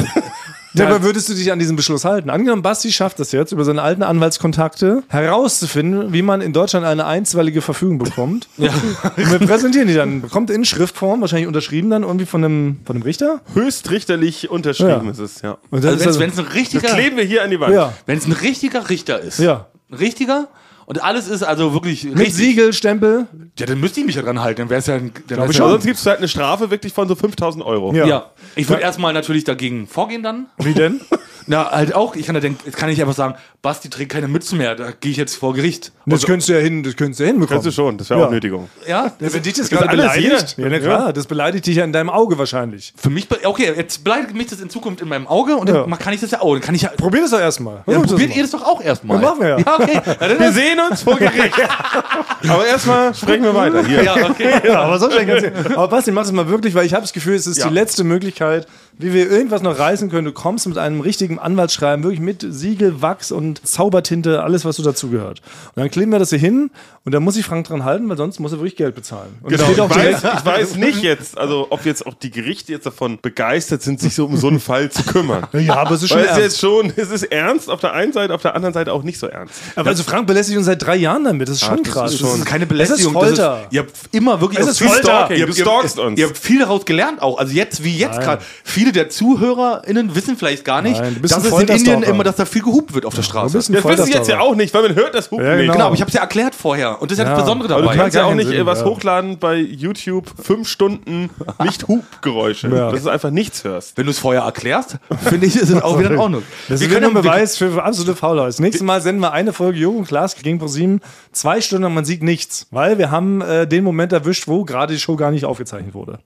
[0.75, 2.29] Ja, aber würdest du dich an diesen Beschluss halten?
[2.29, 7.05] Angenommen, Basti schafft es jetzt, über seine alten Anwaltskontakte herauszufinden, wie man in Deutschland eine
[7.05, 8.47] einstweilige Verfügung bekommt.
[8.57, 8.71] Ja.
[9.17, 10.21] Und wir präsentieren die dann.
[10.21, 13.41] Bekommt in Schriftform, wahrscheinlich unterschrieben dann irgendwie von einem, von einem Richter.
[13.53, 15.11] Höchstrichterlich unterschrieben Ja.
[15.11, 15.57] ist es, ja.
[15.69, 17.73] Und dann also wenn es das- ein Das richtiger, kleben wir hier an die Wand.
[17.73, 19.67] ja, wenn es ein richtiger Richter ist, ja.
[19.91, 20.47] ein richtiger
[20.85, 23.27] und alles ist also wirklich Mit richtig, Siegel, Stempel.
[23.57, 25.51] ja, dann müsste ich mich ja dran halten, dann wäre es ja, ein- dann wär's
[25.51, 27.93] ich ja Aber sonst gibt es halt eine Strafe wirklich von so 5000 Euro.
[27.93, 28.05] Ja.
[28.05, 30.47] Ja, ich würde erstmal natürlich dagegen vorgehen dann.
[30.57, 31.01] Wie denn?
[31.47, 34.27] Na, halt auch, ich kann ja denken, jetzt kann ich einfach sagen, Basti trägt keine
[34.27, 35.91] Mütze mehr, da gehe ich jetzt vor Gericht.
[36.05, 37.61] Das könntest du ja hin, das könntest du ja hinbekommen.
[37.61, 38.25] Kannst du schon, das wäre Ja.
[38.27, 38.69] auch Nötigung.
[38.87, 40.55] Ja, Ja, wenn dich das ist gerade beleidigt.
[40.57, 42.93] Ja, na klar, das beleidigt dich ja in deinem Auge wahrscheinlich.
[42.97, 45.83] für mich, okay, jetzt beleidigt mich das in Zukunft in meinem Auge und Ja.
[45.83, 46.53] dann kann ich das ja auch.
[46.53, 46.89] Dann kann ich ja.
[46.89, 47.83] Probier das doch erstmal.
[47.87, 49.21] Ja, probiert das ihr das doch auch erstmal.
[49.21, 49.57] Ja, machen wir ja.
[49.59, 50.01] Ja, okay.
[50.19, 51.53] Ja, Wir sehen uns vor Gericht.
[52.49, 53.85] Aber erstmal sprechen wir weiter.
[53.85, 54.03] Hier.
[54.03, 54.53] ja, okay.
[54.65, 55.77] Ja, aber so schnell kannst du.
[55.77, 57.67] Aber Basti, mach das mal wirklich, weil ich habe das Gefühl, es ist Ja.
[57.69, 60.25] die letzte Möglichkeit, wie wir irgendwas noch reißen können.
[60.25, 64.83] Du kommst mit einem richtigen Anwaltsschreiben, wirklich mit Siegel, Wachs und Zaubertinte, alles, was so
[64.83, 65.41] dazugehört.
[65.75, 66.69] Und dann kleben wir das hier hin
[67.03, 69.35] und dann muss ich Frank dran halten, weil sonst muss er wirklich Geld bezahlen.
[69.41, 72.71] Und Genau, es ich, weiß, ich weiß nicht jetzt, also ob jetzt auch die Gerichte
[72.71, 75.47] jetzt davon begeistert sind, sich so um so einen Fall zu kümmern.
[75.53, 76.43] Ja, aber es ist schon Weil es ernst.
[76.43, 79.19] jetzt schon, es ist ernst auf der einen Seite, auf der anderen Seite auch nicht
[79.19, 79.55] so ernst.
[79.75, 81.49] Aber also Frank belästigt uns seit drei Jahren damit.
[81.49, 82.13] Das ist schon das krass.
[82.13, 83.13] ist schon- Das ist keine Es Belästigung.
[83.15, 83.35] ist Folter.
[83.55, 85.01] Das ist, ihr habt immer wirklich Es ist Folter.
[85.01, 85.37] Stalking.
[85.37, 86.19] Ihr Ihr, stalkst ihr, uns.
[86.19, 87.37] ihr habt viel daraus gelernt auch.
[87.37, 88.41] Also jetzt, wie jetzt gerade.
[88.83, 92.43] Viele der ZuhörerInnen wissen vielleicht gar nicht, Nein, dass es in Indien immer, dass da
[92.43, 93.57] viel gehupt wird auf der Straße.
[93.57, 95.61] Ein Das wissen Sie jetzt ja auch nicht, weil man hört das Hupen Ja, nicht.
[95.61, 95.73] genau.
[95.73, 97.01] Genau, aber ich habe es ja erklärt vorher.
[97.01, 97.35] Und das ist ja Ja.
[97.35, 97.97] das Besondere Aber du dabei.
[98.01, 98.85] kannst ja auch nicht Sinn, was ja.
[98.85, 101.29] hochladen bei YouTube, fünf Stunden
[101.63, 102.67] nicht Hubgeräusche.
[102.67, 102.91] Ja.
[102.91, 103.95] Dass du einfach nichts hörst.
[103.97, 106.43] Wenn du es vorher erklärst, finde ich, ist es auch wieder in Ordnung.
[106.67, 108.49] Das Wir ist wieder ein können- Beweis für, absolute Faulheit.
[108.49, 110.99] Das nächste Mal senden wir eine Folge Jürgen und Klaas gegen ProSieben.
[111.31, 112.67] Zwei Stunden und man sieht nichts.
[112.71, 116.19] Weil wir haben äh, den Moment erwischt, wo gerade die Show gar nicht aufgezeichnet wurde.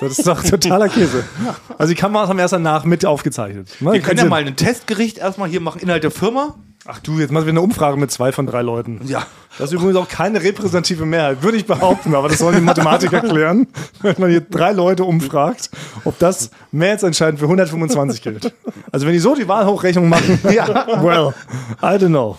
[0.00, 1.22] Das ist doch totaler Käse.
[1.78, 3.68] Also die Kameras haben erst danach mit aufgezeichnet.
[3.80, 6.54] Wir können ja mal ein Testgericht erstmal hier machen, Inhalt der Firma.
[6.86, 9.02] Ach du, jetzt machen wir eine Umfrage mit zwei von drei Leuten.
[9.04, 9.26] Ja.
[9.58, 13.20] Das ist übrigens auch keine repräsentative Mehrheit, würde ich behaupten, aber das sollen die Mathematiker
[13.20, 13.68] klären,
[14.00, 15.68] wenn man hier drei Leute umfragt,
[16.04, 18.54] ob das mehrheitsentscheidend für 125 gilt.
[18.90, 21.34] Also wenn die so die Wahlhochrechnung machen, ja, well,
[21.82, 22.38] I don't know.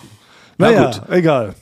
[0.58, 1.02] Naja, gut.
[1.10, 1.54] egal.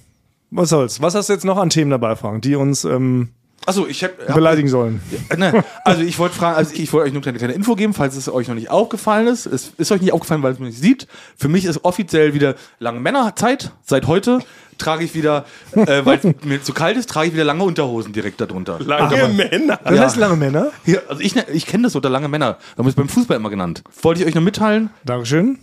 [0.51, 1.03] Was soll's.
[1.03, 3.29] Was hast du jetzt noch an Themen dabei, Frank, die uns ähm,
[3.67, 4.15] Achso, ich habe.
[4.35, 5.01] beleidigen sollen?
[5.37, 8.17] Ne, also ich wollte fragen, also ich wollte euch nur eine kleine Info geben, falls
[8.17, 9.47] es euch noch nicht aufgefallen ist.
[9.47, 11.07] Es ist euch nicht aufgefallen, weil es man nicht sieht.
[11.37, 13.73] Für mich ist offiziell wieder lange Männerzeit.
[13.85, 14.41] Seit heute
[14.79, 15.45] trage ich wieder,
[15.77, 18.79] äh, weil es mir zu kalt ist, trage ich wieder lange Unterhosen direkt darunter.
[18.81, 19.79] Lange Männer.
[19.85, 20.73] Das heißt lange Männer.
[20.85, 22.55] Hier, also ich, ne- ich kenne das unter lange Männer.
[22.75, 23.85] Da haben wir es beim Fußball immer genannt.
[24.03, 24.91] Wollte ich euch nur mitteilen.
[25.05, 25.59] Dankeschön.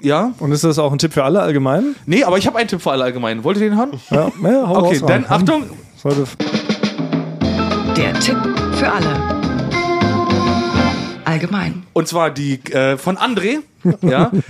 [0.00, 0.32] Ja.
[0.38, 1.94] Und ist das auch ein Tipp für alle allgemein?
[2.06, 3.44] Nee, aber ich habe einen Tipp für alle allgemein.
[3.44, 4.00] Wollt ihr den hören?
[4.10, 5.26] Ja, ja hau Okay, raus, dann.
[5.28, 5.64] Achtung.
[5.96, 6.24] Sollte
[7.96, 8.38] Der Tipp
[8.74, 9.42] für alle.
[11.24, 11.82] Allgemein.
[11.92, 13.58] Und zwar die äh, von André.
[14.00, 14.30] Ja.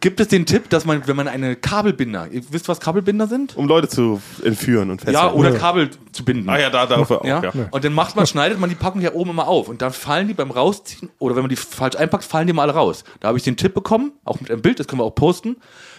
[0.00, 3.56] Gibt es den Tipp, dass man, wenn man eine Kabelbinder, ihr wisst, was Kabelbinder sind?
[3.56, 5.14] Um Leute zu entführen und fesseln.
[5.14, 6.48] Ja, oder Kabel zu binden.
[6.48, 7.24] Ah ja, da dafür auch.
[7.24, 7.42] Ja?
[7.42, 7.52] Ja.
[7.70, 9.68] Und dann macht man, schneidet man die Packung ja oben immer auf.
[9.68, 12.62] Und dann fallen die beim Rausziehen, oder wenn man die falsch einpackt, fallen die mal
[12.62, 13.04] alle raus.
[13.20, 15.56] Da habe ich den Tipp bekommen, auch mit einem Bild, das können wir auch posten,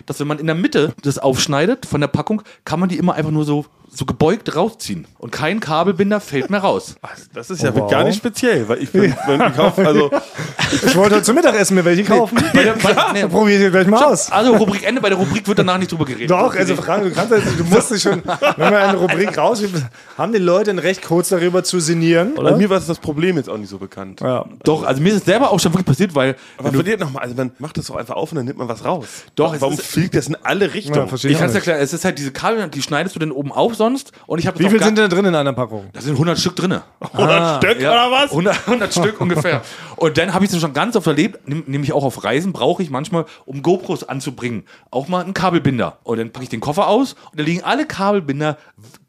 [0.08, 3.14] dass wenn man in der Mitte das aufschneidet von der Packung, kann man die immer
[3.14, 5.06] einfach nur so, so gebeugt rausziehen.
[5.18, 6.96] Und kein Kabelbinder fällt mehr raus.
[7.34, 7.92] Das ist ja Oh, wow.
[7.92, 10.10] gar nicht speziell, weil ich bin, wenn ich kaufe, also
[10.72, 12.38] Ich wollte heute zum Mittagessen mir welche kaufen.
[12.54, 14.32] Bei der, bei, nee, Probier ich gleich mal aus.
[14.32, 16.32] also Rubrik Ende, bei der Rubrik wird danach nicht drüber geredet.
[16.32, 19.86] Doch, also Frank, du kannst du musst dich schon, wenn wir eine Rubrik rausgeben,
[20.18, 22.58] haben die Leute ein Recht kurz darüber zu sinnieren, bei oder?
[22.58, 24.22] mir war das Problem jetzt auch nicht so bekannt.
[24.22, 24.46] Ja.
[24.64, 27.36] Doch, also mir ist es selber auch schon wirklich passiert, weil Aber verliert nochmal, also
[27.36, 29.06] man macht das doch einfach auf und dann nimmt man was raus.
[29.36, 31.08] Doch, Warum fliegt das in alle Ja, Richtungen?
[31.10, 31.68] verstehe Ich kann es nicht.
[31.68, 34.12] erklären, es ist halt diese Kabel, die schneidest du dann oben auf, umsonst.
[34.28, 35.90] Und ich habe Wie viel sind denn da drin in einer Packung?
[35.94, 36.80] Da sind 100 Stück drin.
[37.00, 38.32] 100 Stück Ja, oder was?
[38.32, 39.62] 100, 100 Stück ungefähr.
[39.96, 42.90] Und dann habe ich es schon ganz oft erlebt, nämlich auch auf Reisen, brauche ich
[42.90, 45.98] manchmal, um GoPros anzubringen, auch mal einen Kabelbinder.
[46.04, 48.58] Und dann packe ich den Koffer aus und da liegen alle Kabelbinder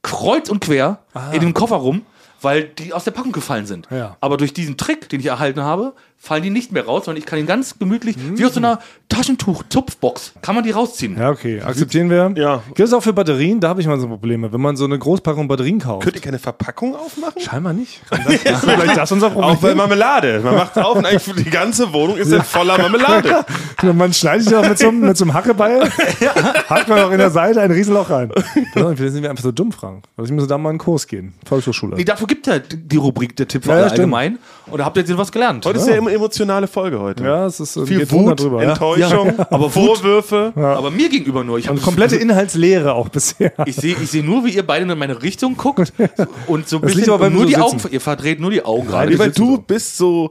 [0.02, 0.98] kreuz und quer
[1.32, 2.02] in dem Koffer rum,
[2.40, 3.88] weil die aus der Packung gefallen sind.
[3.90, 4.16] Ja.
[4.20, 7.26] Aber durch diesen Trick, den ich erhalten habe, fallen die nicht mehr raus, sondern ich
[7.26, 11.18] kann ihn ganz gemütlich, wie aus so einer Taschentuch-Zupfbox, kann man die rausziehen.
[11.18, 11.60] Ja, okay.
[11.60, 12.32] Akzeptieren wir.
[12.36, 12.62] Ja.
[12.68, 13.58] Gibt es auch für Batterien?
[13.58, 14.52] Da habe ich mal so Probleme.
[14.52, 16.04] Wenn man so eine Großpackung Batterien kauft.
[16.04, 17.42] Könnt ihr keine Verpackung aufmachen?
[17.42, 18.00] Scheinbar nicht.
[18.28, 19.50] Ist vielleicht das unser Problem?
[19.50, 20.40] Auch bei Marmelade.
[20.44, 23.44] Man macht auf und eigentlich die ganze Wohnung ist dann voller Marmelade.
[23.92, 25.90] Man schneidet sich auch mit so, einem- mit so einem Hackebeil,
[26.68, 28.30] hackt man auch in der Seite ein Riesenloch rein.
[28.72, 30.04] Vielleicht sind wir einfach so dumm, Frank.
[30.16, 31.34] Also ich muss da mal einen Kurs gehen.
[31.46, 31.96] Volkshochschule.
[31.96, 34.38] Nee, dafür gibt ja die Rubrik der Tipp Ja, ja, allgemein.
[34.66, 35.66] Und da habt ihr jetzt was gelernt.
[35.66, 37.24] Heute ist ja eine emotionale Folge heute.
[37.24, 38.62] Ja, es ist, Viel geht runter Wut, drüber.
[38.62, 38.70] Ja.
[38.70, 40.52] Enttäuschung, Aber Wut- Vorwürfe.
[40.54, 41.58] Aber mir gegenüber nur.
[41.58, 43.52] Ich habe Und komplette Inhaltslehre auch bisher.
[43.66, 45.92] Ich sehe ich seh nur, wie ihr beide in meine Richtung guckt
[46.46, 47.78] und so ein bisschen aber, nur wir die so Augen.
[47.78, 47.92] sitzen.
[47.94, 49.18] Ihr verdreht nur die Augen gerade.
[49.18, 50.30] weil du bist so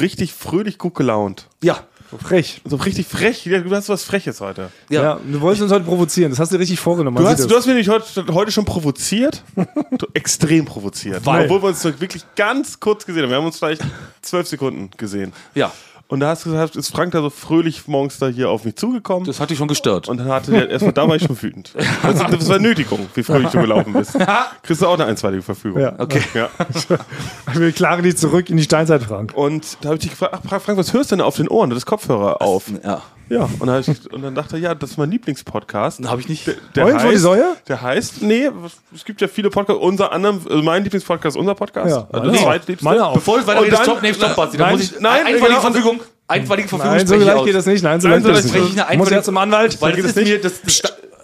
[0.00, 1.48] richtig fröhlich gut gelaunt.
[1.62, 1.78] Ja,
[2.22, 2.60] Frech.
[2.64, 3.44] So richtig frech.
[3.44, 4.70] Du hast was Freches heute.
[4.88, 5.02] ja.
[5.02, 5.20] Ja.
[5.24, 6.30] du wolltest uns heute provozieren.
[6.30, 7.16] Das hast du richtig vorgenommen.
[7.16, 7.58] Du hast, du das.
[7.58, 9.42] hast mich heute, heute schon provoziert.
[9.98, 11.24] Du, extrem provoziert.
[11.24, 11.44] Weil?
[11.44, 13.30] Obwohl wir uns wirklich ganz kurz gesehen haben.
[13.30, 13.82] Wir haben uns vielleicht
[14.20, 15.32] zwölf Sekunden gesehen.
[15.54, 15.72] ja,
[16.08, 18.76] Und da hast du gesagt, ist Frank da so fröhlich morgens da hier auf mich
[18.76, 19.26] zugekommen.
[19.26, 20.08] das hat dich schon gestört.
[20.08, 21.74] und dann hatte der erstmal, da war ich schon wütend.
[22.02, 24.16] Das, das war Nötigung, wie fröhlich du gelaufen bist.
[24.62, 25.80] Kriegst du auch eine einstweilige Verfügung.
[25.80, 25.94] Ja.
[25.98, 26.22] Okay.
[26.34, 26.48] Ja.
[26.78, 29.32] Ich will klare dich zurück in die Steinzeit, Frank.
[29.34, 31.70] Und da habe ich dich gefragt, ach Frank, was hörst du denn auf den Ohren?
[31.70, 32.70] Du hast Kopfhörer auf.
[32.84, 33.02] Ja.
[33.28, 33.48] Ja.
[33.58, 36.06] Und, dann hab ich, und dann dachte er, ja, das ist mein Lieblingspodcast.
[36.08, 36.46] Habe ich nicht.
[36.46, 37.56] Der Freund vor die Säue?
[37.68, 38.50] Der heißt, nee,
[38.94, 41.90] es gibt ja viele Podcasts, unser anderem, also mein Lieblingspodcast ist unser Podcast.
[41.90, 42.44] Ja, also der auch.
[42.44, 43.10] zweitliebste.
[43.14, 44.56] Bevor du weiter redest, stopp, nee, stopp, Basti.
[44.56, 45.60] Da Nein, muss ich, nein, einstweilige genau.
[45.60, 46.00] Verfügung.
[46.28, 47.82] Einstweilige Verfügung Nein, so ich leicht geht das nicht.
[47.82, 48.54] Nein, so leicht geht das nicht.
[48.54, 49.80] ich eine Muss einstweilige- ja zum Anwalt.
[49.82, 50.82] Weil das ist mir, das, das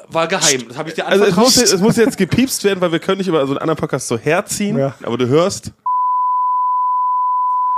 [0.09, 0.65] war geheim.
[0.69, 3.19] Das habe ich dir Also es muss, es muss jetzt gepiepst werden, weil wir können
[3.19, 4.77] nicht über so einen anderen Podcast so herziehen.
[4.79, 4.95] Ja.
[5.03, 5.73] Aber du hörst.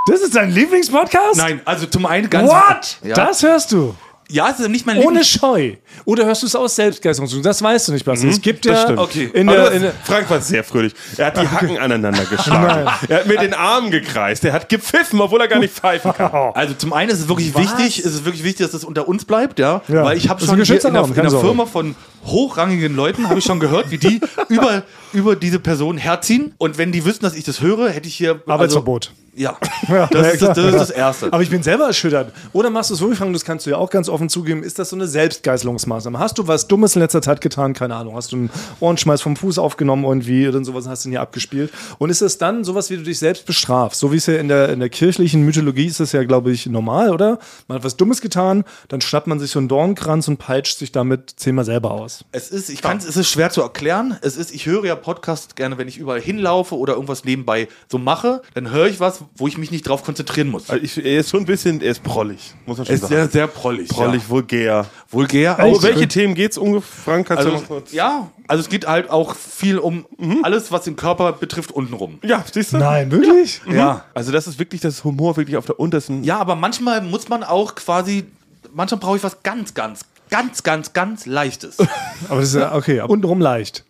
[0.07, 1.37] Das ist dein Lieblingspodcast?
[1.37, 2.51] Nein, also zum einen ganz.
[2.51, 2.99] What?
[3.03, 3.15] Ja.
[3.15, 3.95] Das hörst du?
[4.31, 5.73] Ja, es ist nicht mein Ohne Lieblings- Scheu.
[6.07, 7.43] Oder hörst du es aus Selbstgeisterung?
[7.43, 8.27] Das weißt du nicht, Basti.
[8.29, 8.99] es gibt das ja stimmt.
[8.99, 9.31] Okay.
[9.33, 10.95] in der, in der Frank war sehr fröhlich.
[11.17, 12.91] Er hat die Hacken aneinander geschlagen.
[13.09, 14.45] er hat mit den Armen gekreist.
[14.45, 16.31] Er hat gepfiffen, obwohl er gar nicht pfeifen kann.
[16.55, 19.25] Also zum einen ist es wirklich wichtig, ist es wirklich wichtig, dass das unter uns
[19.25, 20.05] bleibt, ja, Ja.
[20.05, 21.31] weil ich habe schon in der, in der.
[21.31, 21.95] Firma von
[22.27, 24.83] hochrangigen Leuten habe ich schon gehört, wie die über
[25.13, 28.43] über diese Person herziehen und wenn die wüssten, dass ich das höre, hätte ich hier
[28.47, 29.13] Arbeitsverbot.
[29.13, 29.57] Also, ja,
[29.89, 31.33] Ja, das, ist, das, das ist das erste.
[31.33, 32.33] Aber ich bin selber erschüttert.
[32.53, 34.91] Oder machst du es wirklich, das kannst du ja auch ganz offen zugeben, ist das
[34.91, 36.19] so eine Selbstgeißelungsmaßnahme?
[36.19, 37.75] Hast du was Dummes in letzter Zeit getan?
[37.75, 38.17] Keine Ahnung.
[38.17, 41.73] Hast du einen Ohrenschmeiß vom Fuß aufgenommen irgendwie oder sowas hast du ihn hier abgespielt?
[41.99, 44.01] Und ist es dann sowas, wie du dich selbst bestrafst?
[44.01, 46.67] So wie es ja in der, in der kirchlichen Mythologie ist das ja, glaube ich,
[46.67, 47.39] normal, oder?
[47.69, 50.93] Man hat was Dummes getan, dann schnappt man sich so einen Dornkranz und peitscht sich
[50.93, 52.14] damit zehnmal selber aus.
[52.33, 54.19] Es ist, ich kann, es ist schwer zu erklären.
[54.23, 57.99] Es ist, ich höre ja Podcasts gerne, wenn ich überall hinlaufe oder irgendwas nebenbei so
[57.99, 60.71] mache, dann höre ich was, wo ich mich nicht drauf konzentrieren muss.
[60.71, 63.01] Also ich, er ist schon ein bisschen, er ist prollig, muss man Er schon ist
[63.03, 63.15] sagen.
[63.15, 63.89] sehr, sehr prollig.
[63.89, 64.65] prollig, vulgär.
[64.65, 64.87] Ja.
[65.11, 65.57] Vulgär.
[65.61, 65.83] Oh, auch.
[65.83, 67.05] welche Themen geht's ungefähr?
[67.05, 67.93] Frank, kannst du Also, noch kurz?
[67.93, 70.05] ja, also es geht halt auch viel um
[70.43, 72.19] alles, was den Körper betrifft, untenrum.
[72.23, 72.79] Ja, siehst du?
[72.79, 73.61] Nein, wirklich?
[73.71, 74.05] Ja.
[74.15, 76.25] Also das ist wirklich das Humor wirklich auf der untersten.
[76.25, 78.25] Ja, aber manchmal muss man auch quasi,
[78.73, 80.01] manchmal brauche ich was ganz, ganz,
[80.35, 81.79] ganz, ganz, ganz Leichtes.
[82.29, 83.85] Aber das ist ja, okay, untenrum leicht.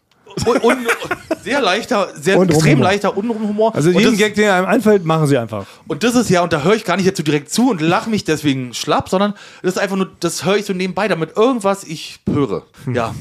[0.46, 0.76] und, und,
[1.42, 2.85] sehr leichter, sehr Untenrum extrem Humor.
[2.85, 3.74] leichter untenrum Humor.
[3.74, 5.64] Also und, jeden das, Gag, der einem einfällt, machen sie einfach.
[5.87, 7.80] und das ist ja, und da höre ich gar nicht jetzt so direkt zu und
[7.80, 11.35] lache mich deswegen schlapp, sondern das ist einfach nur, das höre ich so nebenbei, damit
[11.35, 12.64] irgendwas ich höre.
[12.92, 13.14] Ja,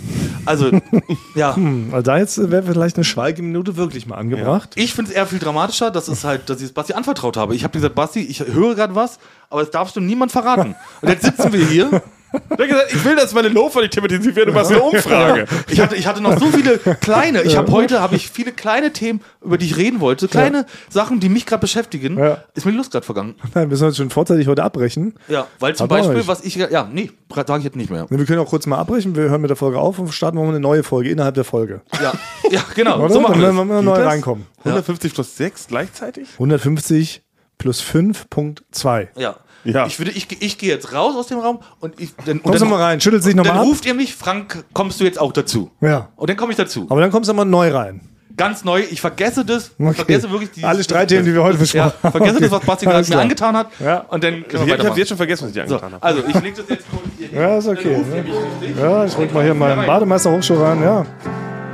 [0.44, 0.72] also,
[1.36, 1.56] ja.
[1.92, 4.72] Also da jetzt wäre vielleicht eine Schweigeminute wirklich mal angebracht.
[4.76, 7.56] Ich finde es eher viel dramatischer, dass es halt, dass ich es Basti anvertraut habe.
[7.56, 10.76] Ich habe gesagt, Basti, ich höre gerade was, aber das darfst du niemand verraten.
[11.02, 12.02] Und jetzt sitzen wir hier.
[12.34, 15.46] Ich hab gesagt, ich will, dass meine Lofer nicht thematisiert werden, du machst eine Umfrage.
[15.69, 17.43] Ich hatte, ich hatte noch so viele kleine.
[17.43, 20.65] Ich habe heute habe ich viele kleine Themen, über die ich reden wollte, so kleine
[20.89, 22.17] Sachen, die mich gerade beschäftigen.
[22.17, 22.43] Ja.
[22.54, 23.36] Ist mir die Lust gerade vergangen.
[23.54, 25.15] Nein, wir sollen schon vorzeitig heute abbrechen.
[25.28, 28.08] Ja, weil zum Aber Beispiel, was ich ja nee, sage ich jetzt nicht mehr.
[28.10, 29.15] Nee, Wir können auch kurz mal abbrechen.
[29.15, 31.82] Wir hören mit der Folge auf und starten mal eine neue Folge innerhalb der Folge.
[32.02, 32.13] Ja,
[32.50, 33.00] ja genau.
[33.04, 33.13] Oder?
[33.13, 33.67] So machen wir Dann das.
[33.67, 34.46] werden wir neu reinkommen.
[34.60, 36.30] 150 plus 6 gleichzeitig?
[36.34, 37.22] 150
[37.58, 39.08] plus 5.2.
[39.18, 39.36] Ja.
[39.66, 39.86] Ja.
[39.86, 42.60] Ich, würde, ich, ich gehe jetzt raus aus dem Raum und ich dann, und Kommst
[42.60, 43.66] du dann, mal rein, schüttelt sich dann nochmal ab.
[43.68, 45.72] ruft ihr mich, Frank, kommst du jetzt auch dazu?
[45.80, 46.10] Ja.
[46.18, 46.86] Und dann komme ich dazu.
[46.89, 48.02] Aber dann kommst du mal neu rein.
[48.36, 49.94] Ganz neu, ich vergesse das, ich Okay.
[49.94, 50.63] vergesse wirklich die.
[50.66, 52.12] Alle Streitthemen, die wir heute besprochen Ja, haben.
[52.12, 53.68] vergesse das, was Basti gerade mir angetan hat.
[53.80, 54.00] Ja.
[54.10, 55.94] Und dann können Ich, wir ich habe jetzt schon vergessen, was ich dir So, angetan
[55.94, 56.04] habe.
[56.04, 57.38] also ich lege das jetzt kurz hier hin.
[57.39, 58.04] Ja, ist okay.
[58.10, 58.20] Dann
[58.60, 58.78] richtig.
[58.84, 60.82] Ja, ich rück mal hier meinen Bademeister Hochschuh rein.
[60.82, 61.06] Ja.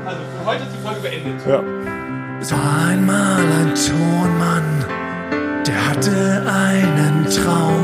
[0.05, 1.47] Also für heute ist die Folge beendet.
[1.47, 1.63] ja.
[2.41, 4.85] Es war einmal ein Tonmann,
[5.99, 7.83] hatte einen Traum.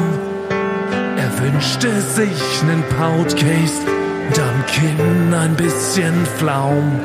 [1.18, 3.82] Er wünschte sich nen Podcast
[4.28, 6.98] und am Kinn ein bisschen Flaum.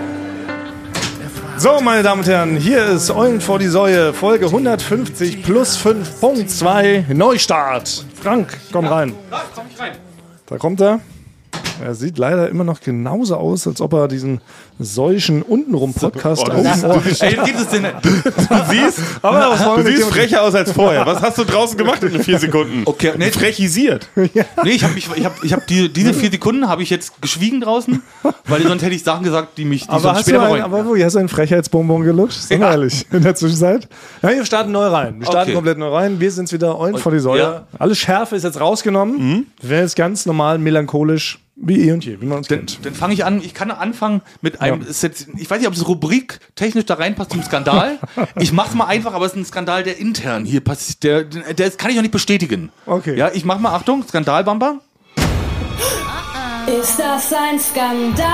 [1.57, 7.13] So, meine Damen und Herren, hier ist Eulen vor die Säue, Folge 150 plus 5.2,
[7.13, 8.05] Neustart.
[8.23, 9.13] Frank, komm rein.
[10.47, 11.01] Da kommt er.
[11.83, 14.41] Er sieht leider immer noch genauso aus, als ob er diesen
[14.79, 17.87] solchen untenrum Podcast Oh, ist- Ey, gibt es denn?
[18.03, 18.11] Du
[18.71, 21.05] siehst, Aber du siehst frecher aus als vorher.
[21.07, 22.83] Was hast du draußen gemacht in den vier Sekunden?
[22.87, 24.09] Okay, nee, Frechisiert.
[24.17, 24.31] nee
[24.65, 27.61] ich habe mich, ich hab, ich hab die, diese vier Sekunden habe ich jetzt geschwiegen
[27.61, 28.03] draußen,
[28.47, 30.63] weil sonst hätte ich Sachen gesagt, die mich, die Aber sonst später ein, bereuen.
[30.63, 32.41] aber wo, hast du einen Frechheitsbonbon gelutscht?
[32.41, 32.71] Sind Ja.
[32.73, 33.89] ehrlich, in der Zwischenzeit?
[34.23, 35.19] Ja, wir starten neu rein.
[35.19, 35.55] Wir starten Okay.
[35.55, 36.21] komplett neu rein.
[36.21, 37.41] Wir sind wieder Eulen vor die Säue.
[37.41, 37.67] ja.
[37.79, 39.47] Alle Schärfe ist jetzt rausgenommen.
[39.61, 42.85] Wir werden jetzt ganz normal melancholisch, wie eh und je, wie man uns Dann, kennt.
[42.85, 43.43] dann fange ich an.
[43.43, 44.81] Ich kann anfangen mit einem.
[44.81, 47.99] Ist jetzt, ich weiß nicht, ob das Rubrik technisch da reinpasst zum Skandal.
[48.39, 51.03] ich mach's mal einfach, aber es ist ein Skandal, der intern hier passiert.
[51.03, 52.71] Der, der, der kann ich noch nicht bestätigen.
[52.87, 53.17] Okay.
[53.17, 54.81] Ja, ich mach mal Achtung, Skandalbamba.
[56.81, 58.27] Ist das ein Skandal?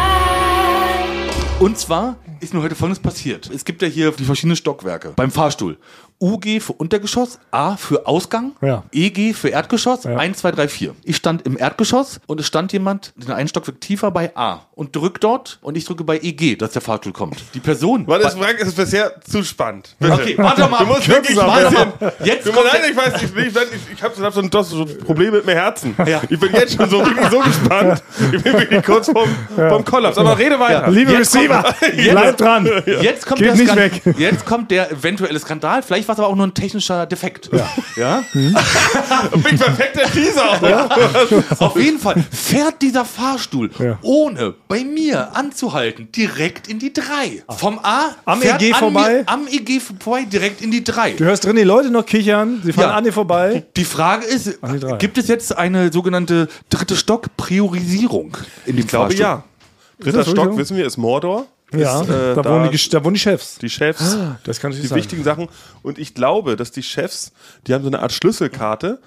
[1.58, 3.50] Und zwar ist mir heute folgendes passiert.
[3.52, 5.78] Es gibt ja hier die verschiedenen Stockwerke beim Fahrstuhl.
[6.18, 8.84] UG für Untergeschoss, A für Ausgang, Ja.
[8.92, 10.94] EG für Erdgeschoss, 1, 2, 3, 4.
[11.04, 14.96] Ich stand im Erdgeschoss und es stand jemand den einen Stockwerk tiefer bei A und
[14.96, 17.36] drückt dort und ich drücke bei EG, dass der Fahrstuhl kommt.
[17.54, 18.06] Die Person.
[18.06, 19.94] Warte, Frank, es ist bisher zu spannend.
[19.98, 20.12] Bitte.
[20.14, 20.78] Okay, warte mal.
[20.78, 22.12] Du musst wirklich warte mal.
[22.24, 24.70] Jetzt Du, kommt nein, ich weiß, ich, ich, ich, ich habe hab so ein das
[24.70, 25.94] so ein Problem mit meinem Herzen.
[26.06, 26.22] Ja.
[26.30, 28.02] Ich bin jetzt schon so wirklich so gespannt.
[28.32, 30.16] Ich bin wirklich kurz vorm, vorm Kollaps.
[30.16, 30.88] Aber rede weiter.
[30.90, 32.70] Liebe Jetzt Receiver, kommt- bleibt dran.
[33.02, 34.02] Jetzt kommt, Geht der nicht weg.
[34.18, 35.82] jetzt kommt der eventuelle Skandal.
[35.82, 37.50] Vielleicht war es aber auch nur ein technischer Defekt.
[37.52, 37.68] Ja.
[37.96, 38.22] ja?
[39.32, 40.84] Bin perfekter Teaser.
[41.60, 43.98] Auf jeden Fall fährt dieser Fahrstuhl, Ja.
[44.02, 47.44] ohne bei mir anzuhalten, direkt in die 3.
[47.56, 49.18] Vom A Am EG vorbei?
[49.18, 51.12] Mir, am EG vorbei, direkt in die 3.
[51.12, 52.94] Du hörst drin die Leute noch kichern, sie fahren Ja.
[52.96, 53.64] an dir vorbei.
[53.76, 59.06] Die Frage ist, die gibt es jetzt eine sogenannte dritte Stock-Priorisierung in dem Ich glaube
[59.14, 59.20] Fahrstuhl?
[59.22, 59.44] ja.
[59.98, 61.46] Dritter Stock, wissen wir, ist Mordor.
[61.74, 63.58] Ja, ist, äh, da, wohnen die, da wohnen die Chefs.
[63.58, 64.98] die Chefs, Das kann natürlich die sein.
[64.98, 65.48] wichtigen Sachen.
[65.82, 67.32] Und ich glaube, dass die Chefs,
[67.66, 69.00] die haben so eine Art Schlüsselkarte,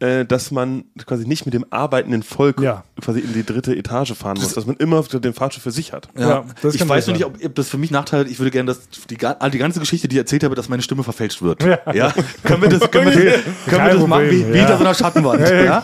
[0.00, 2.64] äh, dass man quasi nicht mit dem arbeitenden Volk Mhm.
[2.64, 2.84] Ja.
[3.00, 6.08] quasi in die dritte Etage fahren muss, dass man immer den Fahrstuhl für sich hat.
[6.18, 8.26] Ja, Ja, das ich weiß nur nicht, ob, ob das für mich Nachteil hat.
[8.28, 11.04] Ich würde gerne, dass die, die ganze Geschichte, die ich erzählt habe, dass meine Stimme
[11.04, 11.62] verfälscht wird.
[11.62, 12.12] Ja.
[12.44, 14.64] Können wir das, können wir, können wir Kein das machen wie, Problem, wie ja.
[14.66, 15.40] hinter so einer Schattenwand?
[15.50, 15.82] Ja?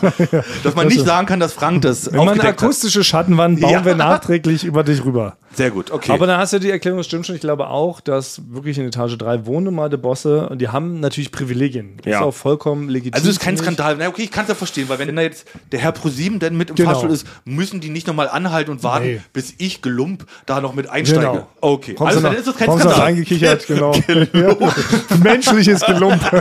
[0.63, 3.85] Dass man nicht sagen kann, dass Frank das Wenn man eine akustische Schattenwand bauen Ja.
[3.85, 5.37] wir nachträglich über dich rüber.
[5.57, 6.11] Sehr gut, okay.
[6.11, 7.33] Aber dann hast du die Erklärung, das stimmt schon.
[7.35, 11.31] Ich glaube auch, dass wirklich in Etage 3 wohnen normale Bosse und die haben natürlich
[11.31, 11.97] Privilegien.
[12.03, 12.19] Das Ja.
[12.19, 13.15] ist auch vollkommen legitim.
[13.15, 13.57] also es ist kein.
[13.57, 13.95] Skandal.
[13.97, 16.55] Na okay, ich kann es ja verstehen, weil wenn da jetzt der Herr ProSieben dann
[16.55, 16.91] mit im Genau.
[16.91, 19.21] Fahrstuhl ist, müssen die nicht nochmal anhalten und warten, Nee.
[19.33, 21.21] bis ich gelump da noch mit einsteige.
[21.21, 21.47] Genau.
[21.59, 23.07] Okay, Kommst also dann noch- ist das kein kommst noch Skandal.
[23.07, 23.93] reingekichert, genau.
[24.33, 24.55] Ja.
[25.23, 26.21] Menschliches Gelump.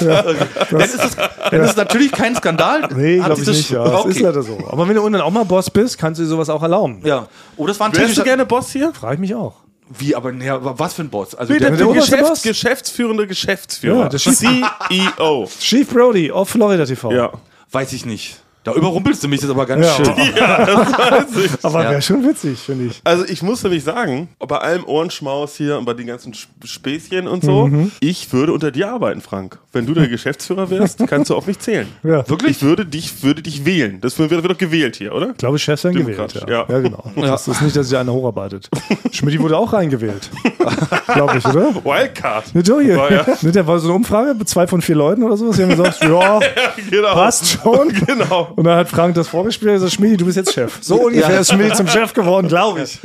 [0.00, 1.16] Dann ist es
[1.50, 2.88] dann ist es natürlich kein Skandal.
[2.94, 3.70] Nee, glaube ich nicht.
[3.70, 3.84] Ja.
[3.84, 4.10] Das okay.
[4.10, 4.58] ist leider so.
[4.68, 7.00] Aber wenn du unten auch mal Boss bist, kannst du dir sowas auch erlauben.
[7.04, 7.26] Ja.
[7.60, 8.24] Oh, das war ein Wärst du technischer...
[8.24, 8.92] gerne Boss hier?
[8.94, 9.54] Frage ich mich auch.
[9.90, 11.34] Wie, aber naja, was für ein Boss?
[11.34, 12.42] Also Der, der, der, oberste Geschäfts Boss?
[12.42, 14.02] geschäftsführende Geschäftsführer.
[14.04, 15.48] Ja, der CEO.
[15.60, 17.12] Chief Brody auf Florida TV.
[17.12, 17.32] Ja.
[17.70, 18.40] weiß ich nicht.
[18.62, 19.94] Da überrumpelst du mich jetzt aber ganz Ja.
[19.94, 20.14] schön.
[21.62, 21.90] Aber Ja.
[21.92, 23.00] wäre schon witzig, finde ich.
[23.04, 27.26] Also ich muss nämlich sagen, bei allem Ohrenschmaus hier und bei den ganzen Sp- Späßchen
[27.26, 27.90] und so, Mhm.
[28.00, 29.58] ich würde unter dir arbeiten, Frank.
[29.72, 31.86] Wenn du der Geschäftsführer wärst, kannst du auf mich zählen.
[32.02, 32.28] Ja.
[32.28, 32.50] Wirklich?
[32.58, 34.00] Ich würde dich, würde dich wählen.
[34.00, 35.30] Das wird, wird doch gewählt hier, oder?
[35.30, 36.34] Ich glaube, Chefs werden gewählt.
[36.34, 36.48] Ja.
[36.48, 36.66] ja.
[36.68, 36.78] Ja.
[36.80, 37.04] genau.
[37.16, 38.68] Das ist nicht, dass sich einer hocharbeitet.
[39.12, 40.28] Schmidt wurde auch reingewählt.
[41.14, 41.74] glaube ich, oder?
[41.84, 42.44] Wildcard.
[42.52, 42.96] Hier.
[42.96, 43.26] War ja.
[43.40, 45.56] Nicht, da war so eine Umfrage mit zwei von vier Leuten oder sowas.
[45.56, 46.40] Die haben gesagt, ja,
[46.90, 47.12] Genau.
[47.14, 47.88] passt schon.
[48.06, 48.49] Genau.
[48.56, 50.78] Und dann hat Frank das vorgespielt und gesagt, Schmidi, du bist jetzt Chef.
[50.80, 52.98] So ungefähr ist Schmidi zum Chef geworden, glaube ich.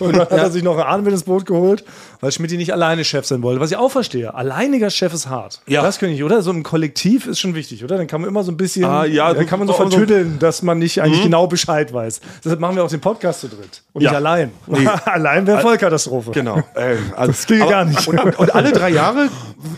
[0.00, 1.84] Und, dann hat er sich noch einen Ahn mit ins Boot geholt,
[2.20, 3.60] weil Schmidi nicht alleine Chef sein wollte.
[3.60, 4.34] Was ich auch verstehe.
[4.34, 5.60] Alleiniger Chef ist hart.
[5.66, 5.82] Ja.
[5.82, 6.42] Das könnte ich, oder?
[6.42, 7.96] So ein Kollektiv ist schon wichtig, oder?
[7.96, 10.62] Dann kann man immer so ein bisschen, Ah, ja, dann kann man so vertüdeln, dass
[10.62, 12.20] man nicht eigentlich genau Bescheid weiß.
[12.44, 13.82] Deshalb machen wir auch den Podcast zu dritt.
[13.92, 14.10] Und Ja.
[14.10, 14.50] nicht allein.
[15.04, 16.30] allein wäre Vollkatastrophe.
[16.32, 16.62] Genau.
[16.74, 18.06] Äh, also, Das ginge gar nicht.
[18.06, 19.28] Und, und alle drei Jahre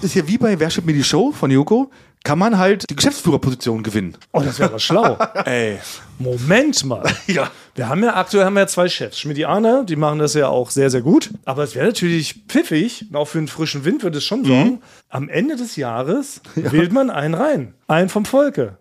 [0.02, 1.90] ist ja wie bei Wer steht mir die Show von Joko,
[2.24, 4.16] kann man halt die Geschäftsführerposition gewinnen.
[4.32, 5.18] Oh, das wäre aber schlau.
[5.44, 5.78] Ey.
[6.18, 7.02] Moment mal.
[7.26, 7.50] Ja.
[7.74, 9.18] Wir haben ja aktuell haben wir ja zwei Chefs.
[9.18, 11.30] Schmidt Arne, die machen das ja auch sehr, sehr gut.
[11.46, 14.82] Aber es wäre natürlich pfiffig, auch für einen frischen Wind würde es schon sorgen.
[15.08, 17.74] Am Ende des Jahres wählt man einen rein.
[17.88, 18.76] Einen vom Volke.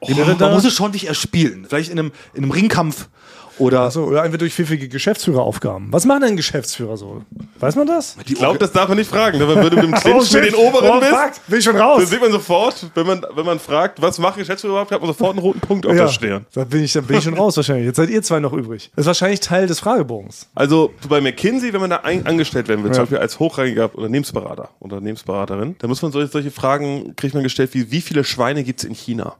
[0.00, 1.66] Oh, man muss es schon dich erspielen.
[1.68, 3.08] Vielleicht in einem, in einem Ringkampf
[3.58, 3.80] oder.
[3.82, 5.88] Also, oder einfach durch pfiffige Geschäftsführeraufgaben.
[5.92, 7.22] Was macht denn ein Geschäftsführer so?
[7.58, 8.16] Weiß man das?
[8.26, 9.38] Ich glaube, das darf man nicht fragen.
[9.40, 10.42] Wenn du mit dem Clinch shit.
[10.42, 11.32] mit den oberen Oh, bist, fuck.
[11.48, 11.98] Bin ich schon raus.
[11.98, 15.08] dann sieht man sofort, wenn man, wenn man fragt, was macht Geschäftsführer überhaupt, hat man
[15.08, 16.46] sofort einen roten Punkt auf der Stirn.
[16.54, 17.86] Da bin, ich, da bin ich schon raus wahrscheinlich.
[17.86, 18.90] Jetzt seid ihr zwei noch übrig.
[18.96, 20.48] Das ist wahrscheinlich Teil des Fragebogens.
[20.54, 22.94] Also bei McKinsey, wenn man da ein, angestellt werden will, Ja.
[22.94, 27.70] zum Beispiel als hochrangiger Unternehmensberater, Unternehmensberaterin, dann muss man solche, solche Fragen, kriegt man gestellt
[27.72, 29.36] wie, wie viele Schweine gibt es in China?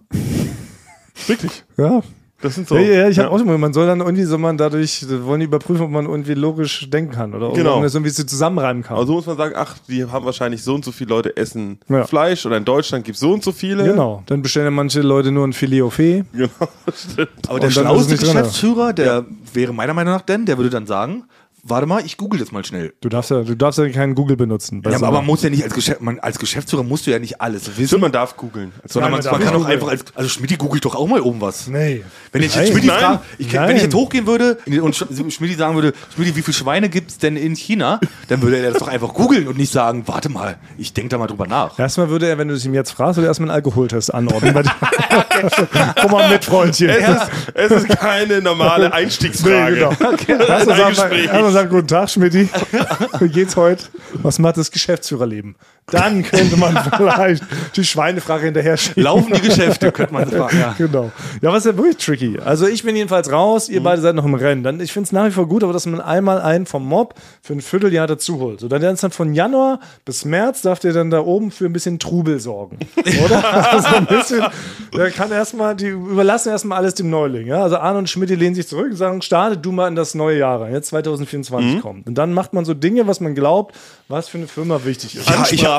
[1.26, 1.64] Wirklich?
[1.76, 2.02] Ja.
[2.42, 2.76] Das sind so.
[2.76, 3.34] Ja, ja, ich habe Ja.
[3.34, 6.34] auch schon, man soll dann irgendwie, soll man dadurch, wollen die überprüfen, ob man irgendwie
[6.34, 7.70] logisch denken kann oder Genau.
[7.70, 8.96] ob man das irgendwie so zusammenreimen kann.
[8.98, 11.78] Aber so muss man sagen, ach, die haben wahrscheinlich so und so viele Leute essen
[11.88, 12.04] Ja.
[12.04, 13.84] Fleisch oder in Deutschland gibt es so und so viele.
[13.84, 14.22] Genau.
[14.26, 16.24] Dann bestellen ja manche Leute nur ein Filet au Fait.
[16.32, 16.48] Genau,
[16.94, 17.30] stimmt.
[17.48, 18.16] Aber der schlauste.
[18.16, 21.24] Geschäftsführer, der wäre meiner Meinung nach denn, der würde dann sagen,
[21.68, 22.94] warte mal, ich google das mal schnell.
[23.00, 24.82] Du darfst ja, du darfst ja keinen Google benutzen.
[24.84, 27.18] Ja, so aber man muss ja nicht als, Geschäft, man, als Geschäftsführer musst du ja
[27.18, 27.86] nicht alles wissen.
[27.88, 28.72] Stimmt, man darf googeln.
[28.84, 31.40] Sondern Nein, man, man kann auch einfach als, also Schmidt googelt doch auch mal oben
[31.40, 31.66] was.
[31.68, 32.04] Nee.
[32.32, 32.98] Wenn ich jetzt Schmidt Nein.
[32.98, 36.88] frage, ich, wenn ich jetzt hochgehen würde und Schmidt sagen würde, Schmidt, wie viele Schweine
[36.88, 38.00] gibt es denn in China?
[38.28, 41.18] Dann würde er das doch einfach googeln und nicht sagen, warte mal, ich denke da
[41.18, 41.78] mal drüber nach.
[41.78, 44.54] Erstmal würde er, wenn du es ihm jetzt fragst, würde er erstmal einen Alkoholtest anordnen.
[46.00, 46.90] Komm mal mit, Freundchen.
[46.90, 49.72] Es ist, es ist keine normale Einstiegsfrage.
[49.72, 49.90] Nee, genau.
[50.00, 52.50] Ein Erstmal sagen, Sagen, guten Tag, Schmidti.
[53.18, 53.86] Wie geht's heute?
[54.12, 55.56] Was macht das Geschäftsführerleben?
[55.90, 57.44] Dann könnte man vielleicht
[57.76, 59.04] die Schweinefrage hinterher schieben.
[59.04, 60.58] Laufen die Geschäfte, könnte man fragen.
[60.58, 60.74] Ja.
[60.76, 61.12] Genau.
[61.40, 62.38] Ja, was ist ja wirklich tricky.
[62.44, 64.64] Also ich bin jedenfalls raus, ihr beide seid noch im Rennen.
[64.64, 67.14] Dann, ich finde es nach wie vor gut, aber dass man einmal einen vom Mob
[67.40, 68.60] für ein Vierteljahr dazu holt.
[68.60, 71.72] So, dann ist dann von Januar bis März darf der dann da oben für ein
[71.72, 72.78] bisschen Trubel sorgen.
[73.24, 73.72] Oder?
[73.72, 74.44] also ein bisschen,
[74.92, 77.46] der kann erstmal, die überlassen erstmal alles dem Neuling.
[77.46, 77.62] Ja?
[77.62, 80.14] Also Arne und Schmidt, die lehnen sich zurück und sagen, starte du mal in das
[80.16, 82.06] neue Jahr rein, jetzt 2024 kommt.
[82.08, 83.76] Und dann macht man so Dinge, was man glaubt,
[84.08, 85.28] was für eine Firma wichtig ist.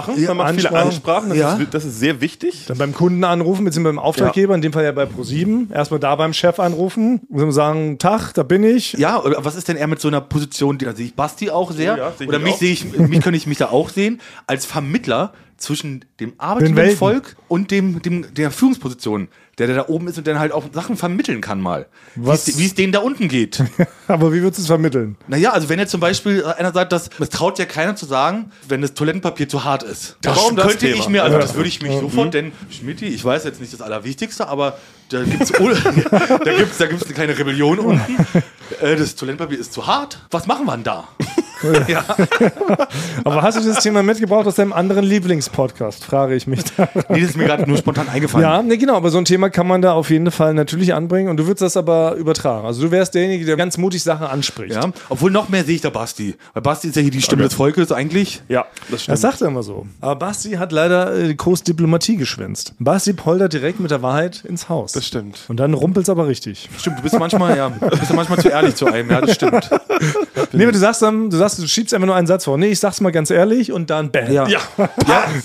[0.06, 0.88] Ansprachen, man macht viele Ansprachen.
[0.88, 1.56] Ansprachen, das, Ja.
[1.56, 2.66] ist, das ist sehr wichtig.
[2.68, 5.72] Dann beim Kunden anrufen, beziehungsweise beim Auftraggeber, in dem Fall ja bei Pro7.
[5.74, 8.94] Erstmal da beim Chef anrufen und sagen, Tag, da bin ich.
[8.94, 11.50] Ja, oder was ist denn eher mit so einer Position, die da sehe ich Basti
[11.50, 12.58] auch sehr, ja, oder mich auch.
[12.60, 16.92] sehe ich, mich könnte ich mich da auch sehen, als Vermittler zwischen dem arbeitenden.
[16.96, 20.66] Volk und dem, dem der Führungsposition, der, der da oben ist und dann halt auch
[20.72, 21.88] Sachen vermitteln kann mal.
[22.16, 23.64] Wie Was- es, wie es denen da unten geht.
[24.08, 25.18] Aber wie würdest du es vermitteln?
[25.28, 28.52] naja, also wenn jetzt zum Beispiel einer sagt, dass es traut ja keiner zu sagen,
[28.68, 30.18] wenn das Toilettenpapier zu hart ist.
[30.22, 31.10] Das Warum das könnte ich Thema?
[31.10, 31.42] mir, also Ja.
[31.42, 34.78] das würde ich mich sofort, denn Schmidti, ich weiß jetzt nicht das Allerwichtigste, aber
[35.10, 38.18] da gibt's da gibt's, da gibt's eine kleine Rebellion unten.
[38.82, 40.20] Äh, das Toilettenpapier ist zu hart.
[40.30, 41.08] Was machen wir denn da?
[41.88, 42.04] ja.
[43.24, 46.90] Aber hast du das Thema mitgebracht aus deinem anderen Lieblingspodcast, frage ich mich da.
[47.10, 48.48] Nee, das ist mir gerade nur spontan eingefallen.
[48.48, 51.30] Ja, ne, genau, aber so ein Thema kann man da auf jeden Fall natürlich anbringen
[51.30, 52.66] und du würdest das aber übertragen.
[52.66, 54.76] Also du wärst derjenige, der ganz mutig Sachen anspricht.
[54.76, 56.36] Ja, obwohl noch mehr sehe ich da Basti.
[56.54, 58.42] Weil Basti ist ja hier die Stimme des Volkes eigentlich.
[58.48, 59.86] Ja, das Das sagt er immer so.
[60.02, 62.74] Aber Basti hat leider äh, die Kurs Diplomatie geschwänzt.
[62.80, 64.92] Basti poltert direkt mit der Wahrheit ins Haus.
[64.92, 65.40] Das stimmt.
[65.48, 66.70] Und dann rumpelt's aber richtig.
[66.78, 69.70] Stimmt, du bist manchmal, ja, bist ja manchmal zu ehrlich zu einem, ja, das stimmt.
[70.54, 72.58] Nee, aber du sagst dann, du sagst, du schiebst einfach nur einen Satz vor.
[72.58, 74.32] Nee, ich sag's mal ganz ehrlich und dann bam.
[74.32, 74.48] Ja.
[74.48, 74.60] Ja.
[74.78, 74.90] Ja,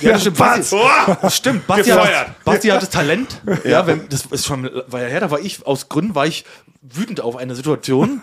[0.00, 0.36] ja, das stimmt.
[0.38, 0.76] Basti,
[1.22, 1.66] das stimmt.
[1.66, 3.40] Basti, hat, Basti hat das Talent.
[3.64, 6.44] Ja, wenn, das ist schon, war ja her, da war ich, aus Gründen war ich
[6.84, 8.22] wütend auf eine Situation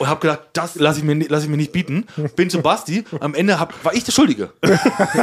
[0.00, 2.06] und habe gedacht, das lasse ich, mir lass ich mir nicht bieten.
[2.34, 4.50] Bin zu Basti, am Ende hab, war ich der Schuldige.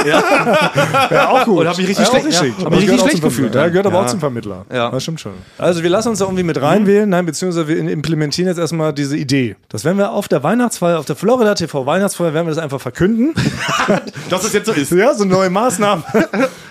[0.06, 1.60] Ja, auch gut.
[1.60, 3.54] Und hab mich richtig ja, auch schlecht- ja, hab mich gehört richtig schlecht gefühlt.
[3.54, 3.70] Ja, dann.
[3.72, 4.02] gehört aber Ja.
[4.02, 4.64] auch zum Vermittler.
[4.72, 4.90] Ja.
[4.90, 5.32] Das stimmt schon.
[5.58, 9.16] Also wir lassen uns da irgendwie mit reinwählen, nein, beziehungsweise wir implementieren jetzt erstmal diese
[9.16, 9.56] Idee.
[9.68, 12.80] Das werden wir auf der Weihnachtsfeier, auf der Florida TV Weihnachtsfeier, werden wir das einfach
[12.80, 13.34] verkünden.
[14.30, 14.92] Dass es jetzt so ist.
[14.92, 16.04] Ja, so neue Maßnahmen.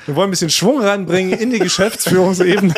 [0.05, 2.73] Wir wollen ein bisschen Schwung reinbringen in die Geschäftsführungsebene.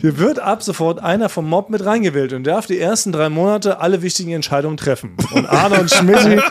[0.00, 3.80] Hier wird ab sofort einer vom Mob mit reingewählt und darf die ersten drei Monate
[3.80, 5.12] alle wichtigen Entscheidungen treffen.
[5.34, 6.42] Und Arne und Schmidt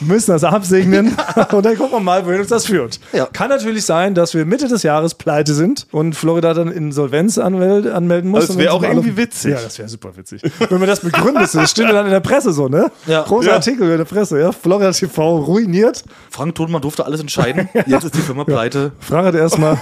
[0.00, 1.16] müssen das absegnen
[1.52, 3.00] und dann gucken wir mal, wohin uns das führt.
[3.12, 3.26] Ja.
[3.32, 7.90] Kann natürlich sein, dass wir Mitte des Jahres pleite sind und Florida dann Insolvenz anmel
[7.92, 8.48] anmelden muss.
[8.48, 9.52] Das wäre auch alle- irgendwie witzig.
[9.52, 10.42] Ja, das wäre super witzig.
[10.68, 12.90] Wenn man das begründet, das steht ja dann in der Presse so, ne?
[13.06, 13.22] Ja.
[13.22, 13.54] Großer Ja.
[13.54, 14.43] Artikel in der Presse, ja.
[14.52, 16.04] Florida TV ruiniert.
[16.30, 17.68] Frank Todmann durfte alles entscheiden.
[17.86, 18.92] Jetzt ist die Firma pleite.
[19.00, 19.78] Frank hat erstmal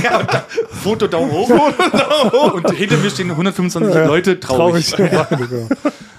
[0.82, 1.50] Foto Daumen hoch.
[2.54, 4.94] Und hinter mir stehen 125 Leute traurig.
[4.98, 5.68] Ja, genau.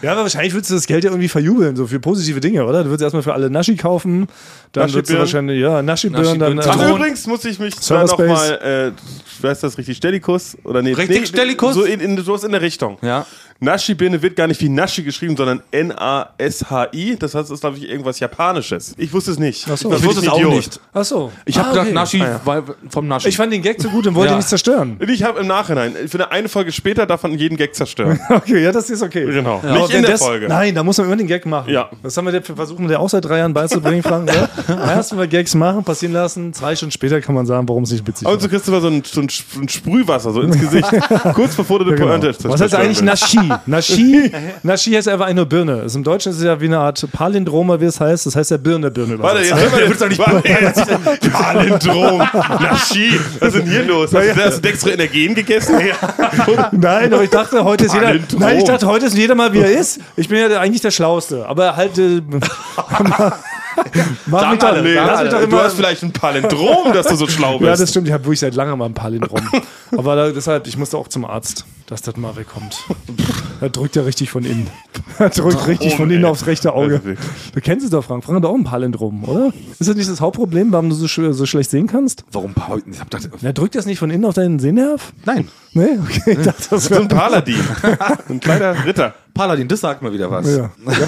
[0.02, 2.84] ja, aber wahrscheinlich würdest du das Geld ja irgendwie verjubeln, so für positive Dinge, oder?
[2.84, 4.28] Du würdest erstmal für alle Naschi kaufen,
[4.72, 6.56] dann würdest du wahrscheinlich, ja, Naschi-Birnen, dann.
[6.56, 6.60] Naschi-Birnen.
[6.60, 6.96] Ach, Zitronen.
[6.96, 8.28] übrigens muss ich mich da Server noch Space.
[8.28, 10.58] mal, äh, weiß das richtig, Stellikus?
[10.64, 11.74] Oder nee, Richtig, nee, Stellikus?
[11.76, 12.98] So in, in, sowas in der Richtung.
[13.02, 13.26] Ja.
[13.62, 17.18] Naschi-Birne wird gar nicht wie Naschi geschrieben, sondern N-A-S-H-I.
[17.18, 18.94] Das heißt, es ist, glaube ich, irgendwas Japanisches.
[18.98, 19.66] Ich wusste es nicht.
[19.72, 19.92] Ach so.
[19.94, 20.54] Ich wusste es auch Idiot.
[20.54, 20.80] nicht.
[20.94, 21.32] Ach so.
[21.46, 21.94] Ich habe Ah, gedacht, okay.
[21.96, 23.30] Naschi weil, vom Naschi.
[23.30, 24.36] Ich fand den Gag so gut und wollte Ja.
[24.36, 24.98] ihn nicht zerstören.
[25.08, 28.20] Ich habe im Nachhinein, für eine, eine Folge später darf man jeden Gag zerstören.
[28.30, 29.26] Okay, ja, das ist okay.
[29.26, 29.58] Genau.
[29.64, 30.48] Aber Nicht in der das, Folge.
[30.48, 31.72] Nein, da muss man immer den Gag machen.
[31.74, 31.90] Ja.
[32.02, 34.26] Das haben wir der, versuchen wir dir auch seit drei Jahren beizubringen, Frank.
[34.28, 34.50] Ne?
[34.88, 38.08] Erst mal Gags machen, passieren lassen, zwei Stunden später kann man sagen, warum es nicht
[38.08, 40.58] witzig Und so kriegst du mal so ein, so ein, Sp- ein Sprühwasser so ins
[40.60, 40.88] Gesicht.
[41.34, 42.34] Kurz bevor du die Ja, genau.
[42.44, 44.30] Was heißt eigentlich zerstören Naschi?
[44.32, 44.32] Naschi,
[44.64, 45.82] Naschi heißt einfach eine Birne.
[45.82, 48.26] Also Im Deutschen ist es ja wie eine Art Palindrome, wie es heißt.
[48.26, 49.20] Das heißt ja Birne, Birne.
[49.20, 50.42] Warte, jetzt hör mal
[51.22, 52.20] den Palindrom.
[52.62, 53.20] Naschi.
[53.40, 54.14] Was ist denn hier los?
[54.14, 55.80] Hast du, hast du Dextro Energen gegessen?
[56.72, 58.08] Nein, aber ich dachte, heute ist jeder.
[58.08, 58.40] Palindrom.
[58.40, 60.00] Nein, ich dachte, heute ist jeder mal wie er ist.
[60.16, 61.46] Ich bin ja eigentlich der Schlauste.
[61.48, 61.98] Aber halt.
[61.98, 62.22] Äh,
[64.28, 65.64] Mach mich doch, alle, lass mich doch du immer.
[65.64, 67.68] hast vielleicht ein Palindrom, dass du so schlau bist.
[67.68, 68.08] Ja, das stimmt.
[68.08, 69.42] Ich habe wirklich seit langem mal ein Palindrom.
[69.98, 72.78] Aber da, deshalb, ich musste auch zum Arzt, dass das mal wegkommt.
[73.62, 74.68] Er drückt ja richtig von innen.
[75.18, 77.02] Er drückt richtig von innen aufs rechte Auge.
[77.04, 77.20] Also.
[77.54, 78.24] Du kennst es doch, Frank.
[78.24, 79.52] Frank hat auch ein Palindrom, oder?
[79.80, 82.24] Ist das nicht das Hauptproblem, warum du so, sch so schlecht sehen kannst?
[82.32, 82.54] Warum?
[82.92, 83.08] Ich hab
[83.42, 85.12] Na, drückt das nicht von innen auf deinen Sehnerv?
[85.26, 85.48] nein.
[85.74, 86.00] Nee?
[86.04, 87.60] Okay, ich dachte, das so ein Paladin.
[88.30, 89.14] ein kleiner Ritter.
[89.40, 90.46] Paladin, das sagt mir wieder was.
[90.54, 90.70] Ja.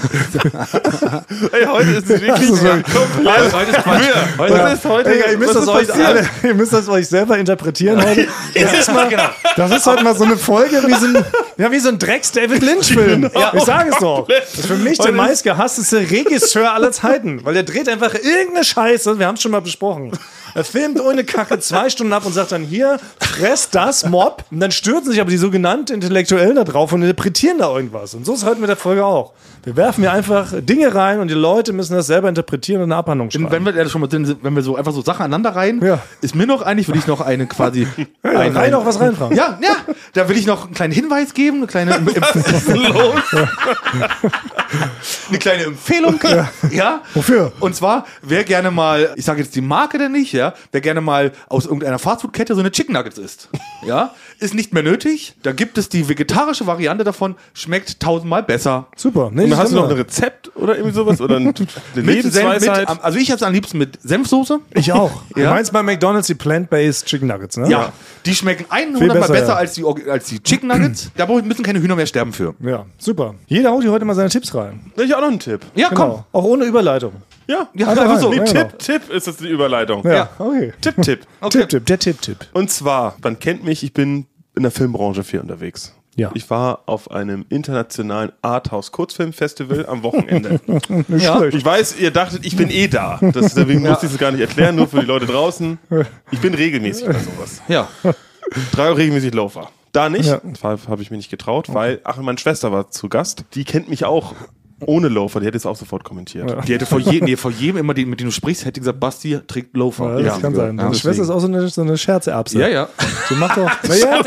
[1.52, 3.54] Ey, heute ist es wirklich ist wirklich- komplett.
[3.54, 4.04] Heute ist Quatsch.
[4.38, 5.10] Heute Was ist heute?
[5.12, 8.30] Digga, ihr, müsst was das ist euch alle, ihr müsst das euch selber interpretieren heute.
[8.54, 9.24] Das ist, mal, Genau.
[9.58, 11.26] das ist heute mal so eine Folge wie so ein,
[11.58, 13.22] ja, wie so ein Drecks-David Lynch-Film.
[13.24, 13.52] Genau.
[13.54, 14.26] Ich sage es doch.
[14.30, 18.64] Das ist für mich der Heute meistgehassteste Regisseur aller Zeiten, weil der dreht einfach irgendeine
[18.64, 20.18] Scheiße, wir haben es schon mal besprochen.
[20.54, 24.44] Er filmt ohne Kacke zwei Stunden ab und sagt dann hier, fress das, Mob.
[24.52, 28.14] Und dann stürzen sich aber die sogenannten Intellektuellen da drauf und interpretieren da irgendwas.
[28.14, 29.34] Und so ist heute mit der Folge auch.
[29.64, 32.96] Wir werfen hier einfach Dinge rein und die Leute müssen das selber interpretieren und eine
[32.96, 33.52] Abhandlung schreiben.
[33.52, 36.00] Wenn wir, ja, sind, wenn wir so einfach so Sachen aneinander reihen, Ja.
[36.22, 37.88] ist mir noch eigentlich, will ich noch eine quasi.
[38.24, 39.36] ja, ein, rein noch was rein, Frank.
[39.36, 39.76] Ja, ja,
[40.14, 41.94] da will ich noch einen kleinen Hinweis geben, eine kleine,
[45.30, 46.20] eine kleine Empfehlung.
[46.72, 47.02] Ja.
[47.14, 47.52] Wofür?
[47.60, 50.41] Und zwar, wer gerne mal, ich sage jetzt die Marke denn nicht, ja,
[50.72, 53.50] wer gerne mal aus irgendeiner Fastfood-Kette so eine Chicken Nuggets isst,
[53.86, 55.34] ja, ist nicht mehr nötig.
[55.44, 58.88] Da gibt es die vegetarische Variante davon, schmeckt tausendmal besser.
[58.96, 59.30] Super.
[59.34, 61.22] Nee, Und hast du noch ein Rezept oder irgendwie sowas?
[61.22, 61.54] Oder eine
[61.96, 64.60] Mit Senf, mit, also ich hab's am liebsten mit Senfsoße.
[64.76, 65.12] Ich auch.
[65.34, 65.52] Du Ja.
[65.52, 67.70] meinst bei McDonalds die Plant-Based Chicken Nuggets, ne?
[67.70, 67.92] Ja,
[68.26, 69.56] die schmecken 100 Mal besser, besser, ja.
[69.56, 71.10] als, die, als die Chicken Nuggets.
[71.18, 72.54] da müssen keine Hühner mehr sterben für.
[72.60, 73.36] Ja, super.
[73.48, 74.92] Jeder haut hier heute mal seine Tipps rein.
[74.98, 75.62] Ich auch noch einen Tipp.
[75.76, 76.26] Ja, Genau.
[76.32, 77.14] Auch ohne Überleitung.
[77.52, 78.30] Ja, Ja, Hat er einfach so.
[78.30, 78.78] Nee, Ja, Tipp, genau.
[78.78, 80.06] Tipp ist das die Überleitung.
[80.08, 80.74] Ja, okay.
[80.82, 81.22] Tipp, Tipp.
[81.50, 82.38] Tipp, Tipp, der Tipp-Tipp.
[82.54, 84.26] Und zwar, man kennt mich, ich bin
[84.56, 85.94] in der Filmbranche viel unterwegs.
[86.16, 86.30] Ja.
[86.34, 90.60] Ich war auf einem internationalen Arthouse-Kurzfilmfestival am Wochenende.
[91.08, 91.44] Ja.
[91.44, 93.18] Ich weiß, ihr dachtet, ich bin eh da.
[93.22, 95.78] Das, deswegen musste ich es gar nicht erklären, nur für die Leute draußen.
[96.32, 97.62] Ich bin regelmäßig bei sowas.
[97.68, 97.88] Ja.
[98.74, 99.70] Drei auch regelmäßig Laufer.
[99.94, 100.42] Da nicht, Ja.
[100.64, 100.78] ja.
[100.88, 103.46] habe ich mir nicht getraut, weil, ach, meine Schwester war zu Gast.
[103.54, 104.36] Die kennt mich auch
[104.86, 106.68] ohne Loafer, die hätte es auch sofort kommentiert.
[106.68, 109.00] Die hätte vor, je, nee, vor jedem, immer, den, mit dem du sprichst, hätte gesagt,
[109.00, 110.20] Basti trägt Loafer.
[110.20, 110.78] Ja, das kann sein.
[110.78, 110.94] Deine.
[110.96, 112.60] Schwester ist auch so eine, so eine Scherzerbse.
[112.60, 112.90] Ja, ja.
[113.30, 113.70] Die macht doch.
[113.88, 114.22] Naja,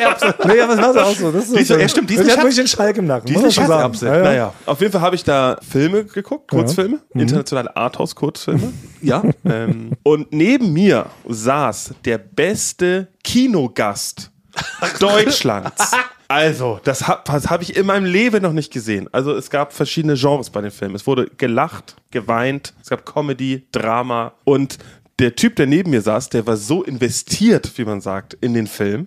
[0.45, 1.33] naja, was war sie auch so?
[1.33, 3.27] Das ist Die so- ja, stimmt, die ist die hat wirklich den Schalk im Nacken.
[3.27, 3.53] die ist eine.
[3.53, 4.07] Scherzerbse.
[4.07, 4.23] Ja, ja.
[4.25, 8.73] Naja, auf jeden Fall habe ich da Filme geguckt, Kurzfilme, internationale Arthouse-Kurzfilme.
[9.03, 9.23] Ja.
[9.45, 14.31] ähm, und neben mir saß der beste Kinogast
[14.99, 15.93] Deutschlands.
[16.29, 19.09] Also, das habe hab ich in meinem Leben noch nicht gesehen.
[19.13, 20.95] Also, es gab verschiedene Genres bei den Filmen.
[20.95, 24.79] Es wurde gelacht, geweint, es gab Comedy, Drama und
[25.19, 28.67] der Typ, der neben mir saß, der war so investiert, wie man sagt, in den
[28.67, 29.07] Film,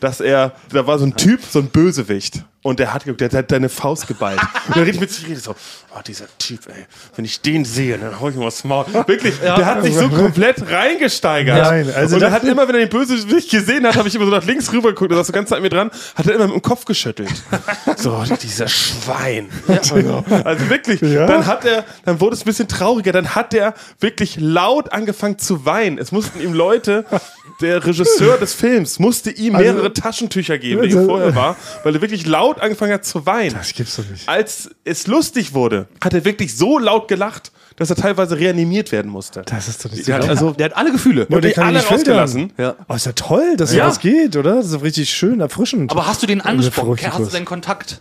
[0.00, 2.44] dass er, da war so ein Typ, so ein Bösewicht.
[2.66, 4.40] Und der hat, geguckt, der hat deine Faust geballt.
[4.68, 7.96] Und er redet mit sich redet so, oh, dieser Typ, ey, wenn ich den sehe,
[7.96, 8.84] dann hau ich ihm was Maul.
[9.06, 11.62] Wirklich, der hat sich so komplett reingesteigert.
[11.62, 14.24] Nein, also und er hat immer, wenn er den Bösewicht gesehen hat, habe ich immer
[14.24, 16.46] so nach links rüber geguckt, da saß so ganz an mir dran, hat er immer
[16.46, 17.30] mit dem Kopf geschüttelt.
[17.98, 19.48] So, dieser Schwein.
[19.68, 21.26] Also, also wirklich, Ja?
[21.26, 25.38] dann hat er, dann wurde es ein bisschen trauriger, dann hat er wirklich laut angefangen
[25.38, 25.98] zu weinen.
[25.98, 27.04] Es mussten ihm Leute,
[27.60, 31.56] der Regisseur des Films musste ihm Also- mehrere Taschentücher geben, die Also- ihm vorher war,
[31.84, 33.54] weil er wirklich laut angefangen hat zu weinen.
[33.54, 34.28] Das gibt's doch nicht.
[34.28, 39.10] Als es lustig wurde, hat er wirklich so laut gelacht, dass er teilweise reanimiert werden
[39.10, 39.42] musste.
[39.46, 41.26] Das ist doch nicht Der hat, also, der hat alle Gefühle.
[41.28, 42.52] Ja, die alle rausgelassen.
[42.58, 42.74] Ja.
[42.88, 43.84] Oh, ist ja toll, dass Ja.
[43.84, 44.56] sowas geht, oder?
[44.56, 45.90] Das ist doch richtig schön, erfrischend.
[45.92, 46.96] Aber hast du den angesprochen?
[47.02, 47.32] Hast du Kurs.
[47.32, 48.00] seinen Kontakt?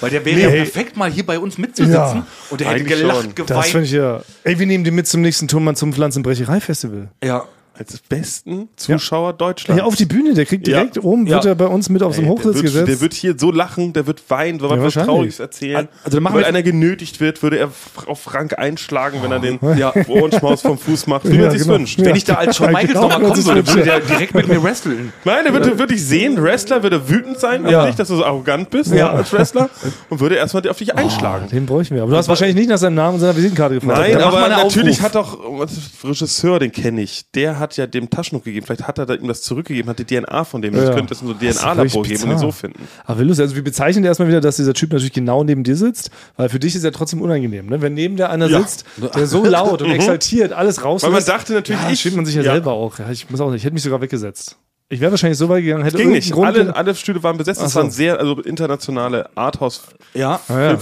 [0.00, 0.42] Weil der wäre Nee.
[0.42, 1.92] ja perfekt, mal hier bei uns mitzusitzen.
[1.94, 2.26] Ja.
[2.50, 3.34] Und der hätte gelacht, schon.
[3.34, 3.64] das geweint.
[3.66, 4.20] finde ich ja.
[4.44, 7.08] Ey, wir nehmen die mit zum nächsten Turmmann zum Pflanzenbrecherei-Festival.
[7.24, 7.44] ja.
[7.78, 9.80] Als besten Zuschauer Deutschlands.
[9.82, 10.78] Hier auf die Bühne, der kriegt Ja.
[10.78, 11.50] direkt oben, wird Ja.
[11.50, 12.88] er bei uns mit auf so einen Ey, Hochsitz der, wird, gesetzt.
[12.88, 15.06] der wird hier so lachen, der wird weinen, weil Ja, was wahrscheinlich.
[15.14, 15.88] Trauriges erzählen.
[16.04, 17.70] Also wir- einer genötigt wird, würde er
[18.06, 19.92] auf Frank einschlagen, wenn er den Ja.
[20.08, 21.76] Ohrenschmaus vom Fuß macht, wie Ja, man sich's genau.
[21.78, 21.98] wünscht.
[21.98, 22.06] Ja.
[22.06, 24.62] Wenn ich da als Shawn Michaels Genau, nochmal kommen würde, würde der direkt mit mir
[24.62, 25.12] wresteln.
[25.24, 27.80] Nein, der würde wirklich sehen, Wrestler würde wütend sein Ja.
[27.82, 29.10] auf dich, dass du so arrogant bist Ja.
[29.12, 29.68] als Wrestler
[30.08, 31.48] und würde erstmal auf dich einschlagen.
[31.50, 32.02] Den bräuchten wir.
[32.02, 33.98] Aber du hast wahrscheinlich nicht nach seinem Namen und seiner Visitenkarte gefragt.
[34.00, 38.44] Nein, aber natürlich hat doch der Regisseur, den kenne ich, der hat ja dem Taschentuch
[38.44, 38.64] gegeben.
[38.66, 40.74] Vielleicht hat er da ihm das zurückgegeben, hat die DNA von dem.
[40.76, 40.84] Ja.
[40.90, 42.86] Ich könnte es in so Das ist DNA-Labor geben und ihn so finden.
[43.04, 46.10] Aber lustig, also wir bezeichnen erstmal wieder, dass dieser Typ natürlich genau neben dir sitzt,
[46.36, 47.80] weil für dich ist er trotzdem unangenehm, ne?
[47.82, 48.60] Wenn neben dir einer Ja.
[48.60, 48.84] sitzt,
[49.16, 51.12] der so laut und exaltiert alles rauslässt.
[51.12, 52.52] Weil man dachte natürlich, ja, ich- schämt man sich ja, ja.
[52.52, 52.98] selber auch.
[53.10, 54.56] Ich muss auch nicht, ich hätte mich sogar weggesetzt.
[54.88, 56.30] Ich wäre wahrscheinlich so weit gegangen, hätte Ging nicht.
[56.30, 57.60] Grund Alle, alle Stühle waren besetzt.
[57.60, 57.74] So.
[57.74, 59.82] waren sehr, also internationale Arthouse
[60.14, 60.38] Ja.
[60.48, 60.78] ja, ja.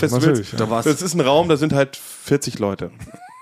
[0.58, 0.84] Da war's.
[0.84, 2.90] Das ist ein Raum, da sind halt 40 Leute.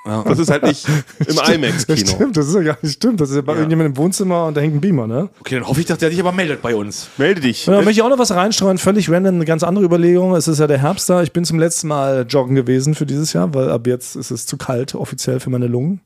[0.04, 0.86] Das ist halt nicht
[1.20, 2.06] im Das IMAX-Kino.
[2.06, 3.20] stimmt, das ist ja gar nicht stimmt.
[3.20, 5.28] Das ist ja bei irgendjemandem im Wohnzimmer und da hängt ein Beamer, ne?
[5.40, 7.08] Okay, dann hoffe ich, dass der sich aber meldet bei uns.
[7.18, 7.66] Melde dich.
[7.66, 10.34] Ja, da möchte ich auch noch was reinstreuen, völlig random, eine ganz andere Überlegung.
[10.34, 11.22] Es ist ja der Herbst da.
[11.22, 14.44] Ich bin zum letzten Mal joggen gewesen für dieses Jahr, weil ab jetzt ist es
[14.46, 16.00] zu kalt offiziell für meine Lungen.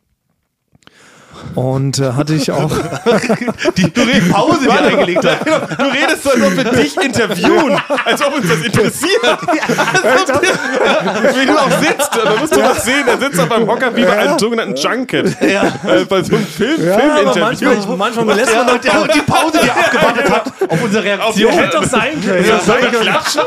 [1.55, 2.70] Und äh, hatte ich auch.
[3.76, 5.47] Die, du redest Pause, die er eingelegt hat.
[5.47, 9.22] Du redest so, als ob wir dich interviewen, als ob uns das interessiert.
[9.24, 13.07] Als ob- Wie du auch sitzt, da musst du was sehen.
[13.07, 15.36] Er sitzt auf einem Hocker wie bei einem sogenannten Junket.
[15.40, 17.68] Äh, bei so einem Film, Ja, Filminterview.
[17.70, 20.30] manchmal, manchmal lässt man doch Ja, die Pause, die er abgewartet
[20.87, 21.53] unsere Reaktion.
[21.53, 22.45] Hätte doch sein können.
[22.49, 23.43] Ja, Sollen wir klatschen?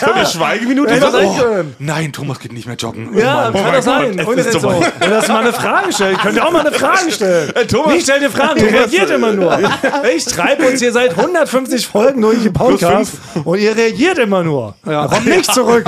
[0.00, 1.38] So eine Schweigeminute sein machen?
[1.40, 1.76] können.
[1.78, 3.16] Nein, Thomas geht nicht mehr joggen.
[3.18, 4.16] Ja, Oh kann doch sein.
[4.16, 4.68] Gott, Und jetzt ist so.
[4.68, 6.16] Und dass mal eine Frage stellen.
[6.16, 7.54] Könnt ihr auch mal eine Frage stellen.
[7.54, 9.58] Äh, Thomas- Nicht stell dir Fragen, ihr reagiert immer nur.
[10.14, 13.14] Ich treibe uns hier seit 150 Folgen durch den Podcast
[13.44, 14.74] und ihr reagiert immer nur.
[14.86, 15.06] Ja.
[15.06, 15.84] Kommt nicht zurück.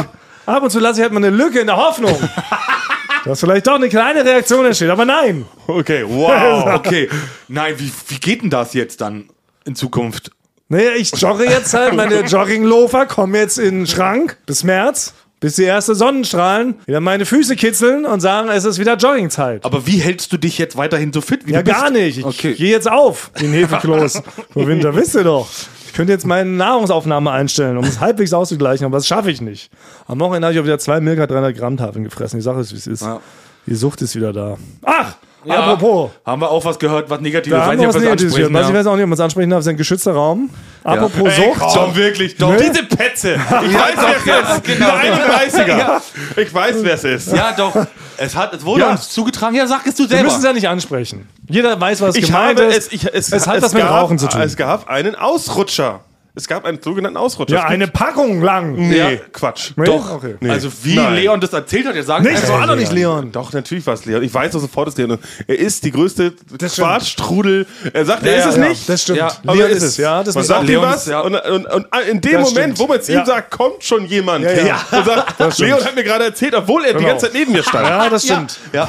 [0.46, 2.16] Ab und zu lasse ich halt mal eine Lücke in der Hoffnung.
[3.24, 5.44] Dass vielleicht doch eine kleine Reaktion entsteht, aber nein.
[5.66, 6.74] Okay, wow.
[6.76, 7.08] Okay,
[7.48, 9.28] nein, wie, wie geht denn das jetzt dann
[9.64, 10.30] in Zukunft?
[10.68, 15.56] Naja, ich jogge jetzt halt, meine Jogginglofer kommen jetzt in den Schrank bis März, bis
[15.56, 19.64] die ersten Sonnenstrahlen wieder meine Füße kitzeln und sagen, es ist wieder Joggingzeit.
[19.64, 21.80] Aber wie hältst du dich jetzt weiterhin so fit, wie Ja, du bist?
[21.80, 22.18] gar nicht.
[22.18, 22.54] Ich Okay.
[22.54, 24.22] gehe jetzt auf, den Hefekloß.
[24.54, 25.48] Im Winter, wisst ihr doch.
[25.86, 29.70] Ich könnte jetzt meine Nahrungsaufnahme einstellen, um es halbwegs auszugleichen, aber das schaffe ich nicht.
[30.06, 32.38] Am Wochenende habe ich auch wieder zwei Milka 300 Gramm Tafeln gefressen.
[32.38, 33.02] Ich sage es, wie es ist.
[33.02, 33.20] Ja.
[33.66, 34.56] Die Sucht ist wieder da.
[34.84, 35.14] Ach,
[35.46, 36.10] Ja, apropos.
[36.24, 37.56] Haben wir auch was gehört, was Negatives?
[37.58, 38.48] Da haben Weiß wir nicht, was ob wir das Negatives gehört.
[38.50, 38.78] ansprechen, ich ja.
[38.80, 39.60] weiß auch nicht, ob man es ansprechen darf.
[39.60, 40.50] Es ist ein geschützter Raum.
[40.84, 41.60] Apropos Ey, Sucht.
[41.74, 42.36] komm, wirklich.
[42.36, 42.56] Doch, Ne?
[42.58, 43.34] diese Petze.
[43.34, 43.94] Ich weiß,
[44.24, 44.64] wer es ist.
[44.64, 44.86] genau.
[44.86, 46.00] Der 31er.
[46.36, 47.32] Ich weiß, wer es ist.
[47.32, 47.74] Ja, doch.
[48.18, 48.90] Es, hat, es wurde Ja.
[48.92, 49.56] uns zugetragen.
[49.56, 50.24] Ja, sag es du Wir selber.
[50.24, 51.28] müssen es ja nicht ansprechen.
[51.48, 52.86] Jeder weiß, was Ich gemeint habe ist.
[52.86, 54.40] es, ich, es, es hat was mit gab, Rauchen zu tun.
[54.40, 56.00] Es gab einen Ausrutscher.
[56.38, 57.56] Es gab einen sogenannten Ausrutscher.
[57.56, 58.74] ja, eine Packung lang.
[58.76, 59.10] Nee, Ja.
[59.32, 59.70] Quatsch.
[59.74, 59.86] Nee?
[59.86, 60.12] Doch.
[60.12, 60.34] Okay.
[60.40, 60.50] Nee.
[60.50, 61.14] Also wie Nein.
[61.14, 63.32] Leon das erzählt hat, er sagt Nicht, das war doch nicht Leon.
[63.32, 64.22] Doch, natürlich war es Leon.
[64.22, 65.18] Ich weiß doch sofort, ist Leon.
[65.46, 66.74] Er ist die größte stimmt.
[66.74, 67.66] Quarzstrudel.
[67.92, 68.86] Er sagt, er ist es ja, nicht.
[68.88, 69.18] Das stimmt.
[69.18, 70.22] Ja, aber Leon er ist es, ja.
[70.22, 71.20] Das man sagt ihm was ist- ja.
[71.20, 72.78] und, und, und in dem Das Moment, stimmt.
[72.80, 73.24] wo man es ihm Ja.
[73.24, 74.44] sagt, kommt schon jemand.
[74.44, 74.80] Ja, ja.
[74.92, 75.58] Und sagt.
[75.58, 77.08] Leon hat mir gerade erzählt, obwohl er die Genau.
[77.08, 77.88] ganze Zeit neben mir stand.
[77.88, 78.58] Ja, das stimmt.
[78.74, 78.88] Ja.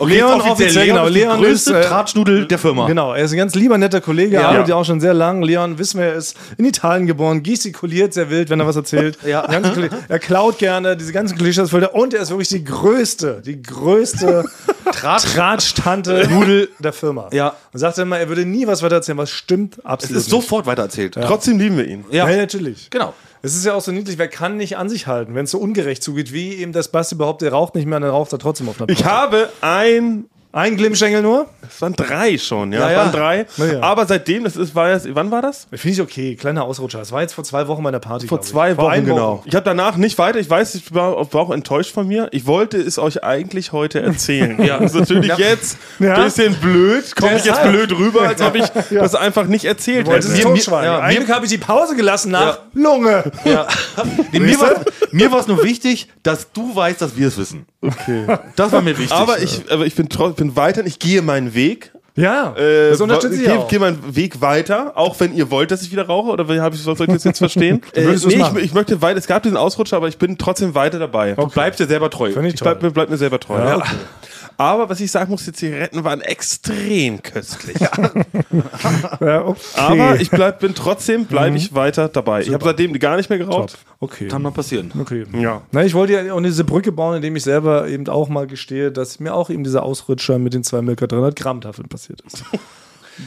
[0.00, 1.06] Okay, Leon offiziell, genau.
[1.06, 2.86] Leon ist die Leon größte ist, äh, Tratschnudel der Firma.
[2.86, 4.48] Genau, er ist ein ganz lieber, netter Kollege, Ja.
[4.48, 5.42] arbeitet ja auch schon sehr lang.
[5.42, 9.18] Leon, wissen wir, er ist in Italien geboren, gestikuliert sehr wild, wenn er was erzählt.
[9.28, 9.42] Ja.
[10.08, 11.84] Er klaut gerne diese ganzen Klischees voll.
[11.84, 14.44] Und er ist wirklich die größte, die größte
[14.92, 17.28] Tratsch-Tante Nudel der Firma.
[17.32, 17.54] Ja.
[17.72, 20.66] Und sagt immer, er würde nie was weiter erzählen, was stimmt Es absolut ist sofort
[20.66, 21.14] weitererzählt.
[21.14, 22.04] Trotzdem lieben wir ihn.
[22.10, 22.28] Ja.
[22.28, 22.88] Ja, natürlich.
[22.90, 23.14] Genau.
[23.42, 25.58] Es ist ja auch so niedlich, wer kann nicht an sich halten, wenn es so
[25.58, 28.68] ungerecht zugeht, wie eben das Basti behauptet, er raucht nicht mehr, dann raucht er trotzdem
[28.68, 29.14] auf einer Ich Party.
[29.14, 31.46] habe ein Ein Glimmstängel nur?
[31.68, 32.80] Es waren drei schon, ja.
[32.80, 32.98] Ja, es ja.
[32.98, 33.46] waren drei.
[33.70, 33.80] Ja.
[33.82, 35.66] Aber seitdem, das ist, war jetzt, wann war das?
[35.72, 36.98] Finde ich okay, kleiner Ausrutscher.
[37.00, 38.26] Das war jetzt vor zwei Wochen bei der Party.
[38.26, 39.42] Vor zwei Vor Wochen, genau.
[39.44, 42.28] Ich habe danach nicht weiter, ich weiß, ich war, war auch enttäuscht von mir.
[42.32, 44.62] Ich wollte es euch eigentlich heute erzählen.
[44.64, 44.78] ja.
[44.78, 48.64] Das ist natürlich jetzt ein bisschen blöd, komme ich jetzt blöd rüber, als ob ich
[48.90, 50.52] das einfach nicht erzählt Du wolltest hätte.
[50.54, 53.30] es Mir- ja, Eigentlich habe ich die Pause gelassen nach Lunge.
[55.12, 57.66] Mir war es nur wichtig, dass du weißt, dass wir es wissen.
[57.80, 58.26] Okay.
[58.56, 59.12] Das war mir wichtig.
[59.12, 61.92] Aber ich, aber ich bin, tro- bin weiter, ich gehe meinen Weg.
[62.16, 63.68] Ja, Äh, das unterstütze ich ich gehe auch.
[63.68, 66.74] gehe meinen Weg weiter, auch wenn ihr wollt, dass ich wieder rauche, oder wie hab
[66.74, 67.80] ich, soll ich das jetzt verstehen?
[67.94, 70.98] äh, nee, ich, ich möchte weiter, es gab diesen Ausrutscher, aber ich bin trotzdem weiter
[70.98, 71.34] dabei.
[71.34, 72.32] du bleibst dir selber treu.
[72.32, 72.72] Finde ich Ich toll.
[72.72, 73.58] bleib, mir- bleib mir selber treu.
[73.58, 73.76] Ja, Ja.
[73.76, 73.86] okay.
[74.60, 77.76] Aber was ich sagen muss, die Zigaretten waren extrem köstlich.
[77.78, 77.92] Ja,
[79.46, 79.60] okay.
[79.76, 82.42] Aber ich bleib, bin trotzdem bleibe ich weiter dabei.
[82.42, 83.78] Ich habe seitdem gar nicht mehr geraucht.
[84.00, 84.26] okay.
[84.26, 84.90] Kann mal passieren.
[85.00, 85.26] Okay.
[85.32, 85.62] Ja.
[85.70, 88.90] Na, ich wollte ja auch diese Brücke bauen, indem ich selber eben auch mal gestehe,
[88.90, 92.42] dass mir auch eben dieser Ausrutscher mit den zwei Milka 300 Gramm Tafeln passiert ist.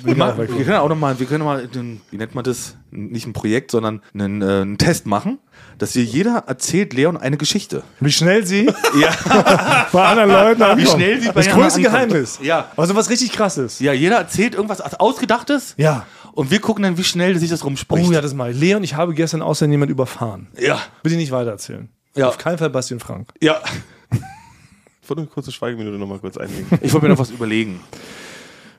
[0.04, 2.76] Wir, machen, wir können auch noch mal, wir können mal, wie nennt man das?
[2.92, 5.40] Nicht ein Projekt, sondern einen, äh, einen Test machen,
[5.78, 7.84] dass wir jeder erzählt Leon eine Geschichte.
[8.00, 8.66] Wie schnell sie
[9.00, 9.88] Ja.
[9.92, 10.82] bei anderen Leuten ankommen.
[10.82, 11.84] Wie schnell sie bei Das größte ankommt.
[11.86, 12.40] Geheimnis.
[12.42, 12.72] Ja.
[12.78, 13.80] Also was richtig krass ist.
[13.82, 15.74] Ja, jeder erzählt irgendwas Ausgedachtes.
[15.78, 16.06] Ja.
[16.34, 18.08] Und wir gucken dann, wie schnell sich das rumspricht.
[18.08, 18.60] Oh ja, das ich.
[18.60, 20.48] Leon, ich habe gestern außer jemand überfahren.
[20.60, 20.80] ja.
[21.04, 21.90] Bitte nicht weitererzählen.
[22.16, 22.28] Ja.
[22.30, 23.30] Auf keinen Fall Bastian Frank.
[23.42, 23.62] Ja.
[25.04, 26.68] Ich wollte eine kurze Schweigeminute nochmal kurz einlegen.
[26.82, 27.82] Ich wollte mir noch was überlegen.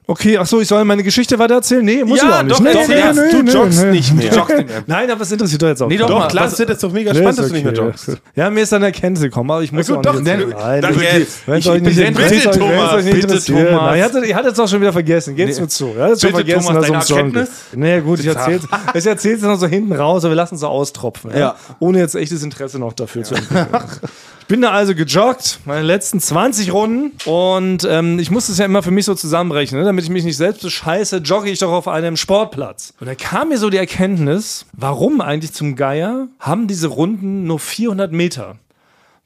[0.05, 1.85] Okay, ach so, ich soll meine Geschichte weiter erzählen?
[1.85, 2.57] Nee, muss Ja, ich auch nicht.
[2.57, 3.91] doch, nee, doch, nee, ja, nee, du nee, joggst nee.
[3.93, 4.31] nicht mehr.
[4.31, 4.83] Du joggst nicht mehr.
[4.89, 5.89] Nein, aber das interessiert doch jetzt auch.
[5.89, 7.65] Nee, doch, Doch, mal, klar, das ist doch mega Nee, spannend, ist dass du nicht
[7.65, 7.83] mehr okay.
[7.87, 8.11] joggst.
[8.35, 10.25] Ja, mir ist dann Erkenntnis gekommen, aber ich muss Also auch doch, nicht.
[10.25, 11.47] nein, Nein, dann das- jetzt.
[11.47, 13.27] Wenn es Ich euch nicht bitte, interessiert, es Thomas, bitte.
[13.29, 13.49] Thomas.
[13.73, 15.37] Na, ihr hattet ihr hattet es auch schon wieder vergessen.
[15.37, 15.95] Gebt's mir zu.
[15.97, 17.19] Hattet schon Bitte, vergessen, Thomas, es deine.
[17.21, 17.49] Erkenntnis?
[17.77, 18.63] Naja, gut, ich erzähl's.
[18.95, 21.31] Ich erzähl's jetzt noch so hinten raus, aber wir lassen es so austropfen.
[21.31, 21.39] Ja?
[21.39, 21.57] Ja.
[21.79, 23.67] Ohne jetzt echtes Interesse noch dafür zu entwickeln.
[24.43, 28.67] Ich bin da also gejoggt, meine letzten 20 Runden und ähm, ich muss das ja
[28.67, 29.87] immer für mich so zusammenrechnen, ne?
[29.93, 32.95] Damit ich mich nicht selbst bescheiße, jogge ich doch auf einem Sportplatz.
[32.99, 37.59] Und da kam mir so die Erkenntnis, warum eigentlich zum Geier haben diese Runden nur
[37.59, 38.57] 400 Meter?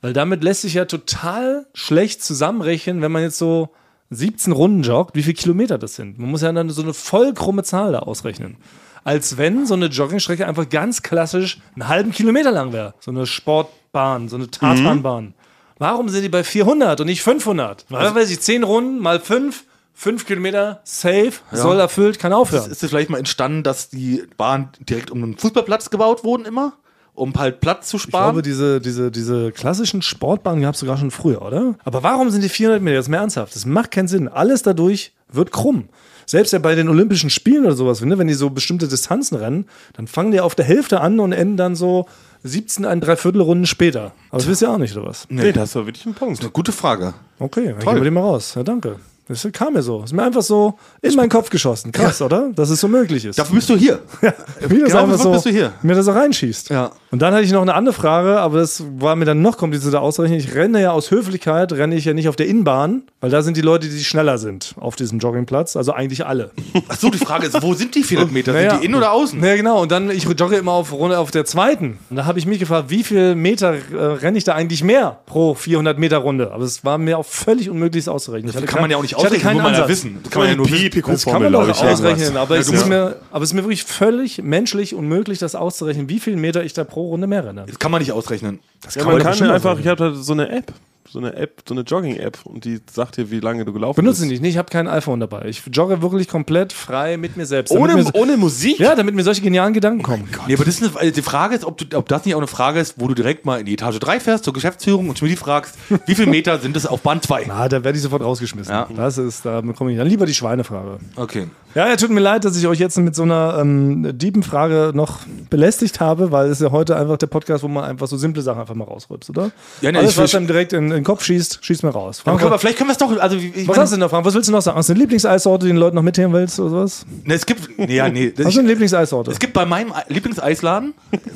[0.01, 3.69] Weil damit lässt sich ja total schlecht zusammenrechnen, wenn man jetzt so
[4.11, 6.19] 17 Runden joggt, wie viele Kilometer das sind.
[6.19, 8.57] Man muss ja dann so eine voll krumme Zahl da ausrechnen.
[9.05, 12.95] Als wenn so eine Joggingstrecke einfach ganz klassisch einen halben Kilometer lang wäre.
[12.99, 15.35] So eine Sportbahn, so eine Tatanbahn.
[15.79, 17.87] Warum sind die bei 400 und nicht 500?
[17.89, 19.63] Weil, weiß ich, 10 Runden mal 5,
[19.99, 22.71] 5 Kilometer, safe, soll erfüllt, kann aufhören.
[22.71, 26.75] Ist es vielleicht mal entstanden, dass die Bahn direkt um einen Fußballplatz gebaut wurden immer?
[27.15, 28.25] Um halt Platz zu Ich sparen?
[28.27, 31.77] glaube, diese, diese, diese klassischen Sportbahnen gab es sogar schon früher, oder?
[31.83, 33.57] Aber warum sind die 400 Meter jetzt mehr ernsthaft?
[33.57, 34.29] Das macht keinen Sinn.
[34.29, 35.89] Alles dadurch wird krumm.
[36.27, 39.65] Selbst ja bei den Olympischen Spielen oder sowas, ne, wenn die so bestimmte Distanzen rennen,
[39.95, 42.07] dann fangen die auf der Hälfte an und enden dann so
[42.43, 44.13] 17, ein Dreiviertelrunden später.
[44.29, 45.27] Aber das wisst ihr auch nicht, oder was?
[45.31, 46.41] Nee, das war wirklich ein Punkt.
[46.41, 47.15] Eine gute Frage.
[47.39, 48.53] Okay, dann gehen wir den mal raus.
[48.57, 48.97] Ja, danke.
[49.29, 50.05] Das kam mir so.
[50.05, 51.91] Ist mir einfach so in meinen Kopf geschossen.
[51.91, 52.51] Krass, oder?
[52.55, 53.39] Dass es so möglich ist.
[53.39, 53.99] Dafür bist du hier.
[54.69, 55.73] Wie das Genau, einfach so, bist du hier?
[55.83, 56.71] mir das so reinschießt.
[56.71, 56.93] Ja.
[57.11, 60.01] Und dann hatte ich noch eine andere Frage, aber das war mir dann noch komplizierter
[60.01, 60.39] auszurechnen.
[60.39, 63.57] Ich renne ja aus Höflichkeit, renne ich ja nicht auf der Innenbahn, weil da sind
[63.57, 65.77] die Leute, die schneller sind auf diesem Joggingplatz.
[65.77, 66.53] Also eigentlich alle.
[66.89, 68.53] Ach so, die Frage ist, wo sind die 400 Meter?
[68.53, 68.71] Naja.
[68.71, 69.43] Sind die innen oder außen?
[69.43, 69.83] Ja, genau.
[69.83, 71.99] Und dann, ich jogge immer auf Runde auf der zweiten.
[72.11, 75.19] Und da habe ich mich gefragt, wie viel Meter äh, renne ich da eigentlich mehr
[75.27, 76.53] pro 400 Meter Runde?
[76.53, 78.53] Aber es war mir auch völlig unmöglich, das auszurechnen.
[78.53, 80.19] Das kann man ja auch nicht ich hatte ausrechnen, keinen man ja wissen.
[80.23, 81.03] Das kann man ja nur wissen.
[81.07, 83.85] Das kann man doch ausrechnen, aber, es du ist mir, aber es ist mir wirklich
[83.85, 87.65] völlig menschlich unmöglich, das auszurechnen, wie viel Meter ich da pro Runde mehr renne.
[87.67, 88.61] Das kann man nicht ausrechnen.
[88.83, 89.95] Das Ja, man kann bestimmt einfach, ausrechnen.
[89.95, 90.73] ich habe da so eine App,
[91.09, 94.23] so eine App, so eine Jogging-App und die sagt dir, wie lange du gelaufen Benutze
[94.23, 94.33] bist.
[94.33, 95.47] ich nicht, ich habe kein iPhone dabei.
[95.47, 97.71] Ich jogge wirklich komplett frei mit mir selbst.
[97.71, 98.79] Ohne, mir, ohne Musik?
[98.79, 100.29] ja, damit mir solche genialen Gedanken kommen.
[100.47, 102.41] Nee, aber das ist eine, also die Frage ist, ob, du, ob das nicht auch
[102.41, 105.19] eine Frage ist, wo du direkt mal in die Etage 3 fährst zur Geschäftsführung und
[105.19, 105.77] Schmidt fragst,
[106.07, 107.45] wie viele Meter sind es auf Bahn 2?
[107.47, 108.73] Na, da werde ich sofort rausgeschmissen.
[108.73, 108.89] Ja.
[108.95, 110.99] Das ist, da bekomme ich dann lieber die Schweinefrage.
[111.17, 111.49] Okay.
[111.77, 115.19] Ja, ja, tut mir leid, dass ich euch jetzt mit so einer ähm, Diebenfrage noch
[115.51, 118.41] belästigt habe, weil es ist ja heute einfach der Podcast, wo man einfach so simple
[118.41, 119.51] Sachen einfach mal rausrübst, oder?
[119.83, 122.21] Ja, nee, Alles, ich- was einem direkt in, in den Kopf schießt, schießt mir raus.
[122.25, 123.99] Aber Frank, können wir, vielleicht können wir es doch, also ich was meine- hast du
[123.99, 124.25] denn Frank?
[124.25, 124.79] Was willst du noch sagen?
[124.79, 127.05] Hast du eine Lieblingseissorte, die den Leuten noch mitnehmen willst oder sowas?
[127.25, 128.33] Ne, es gibt, nee, ja, nee.
[128.43, 129.31] Hast du eine Lieblingseissorte?
[129.33, 130.95] Es gibt bei meinem Lieblingseis-Laden,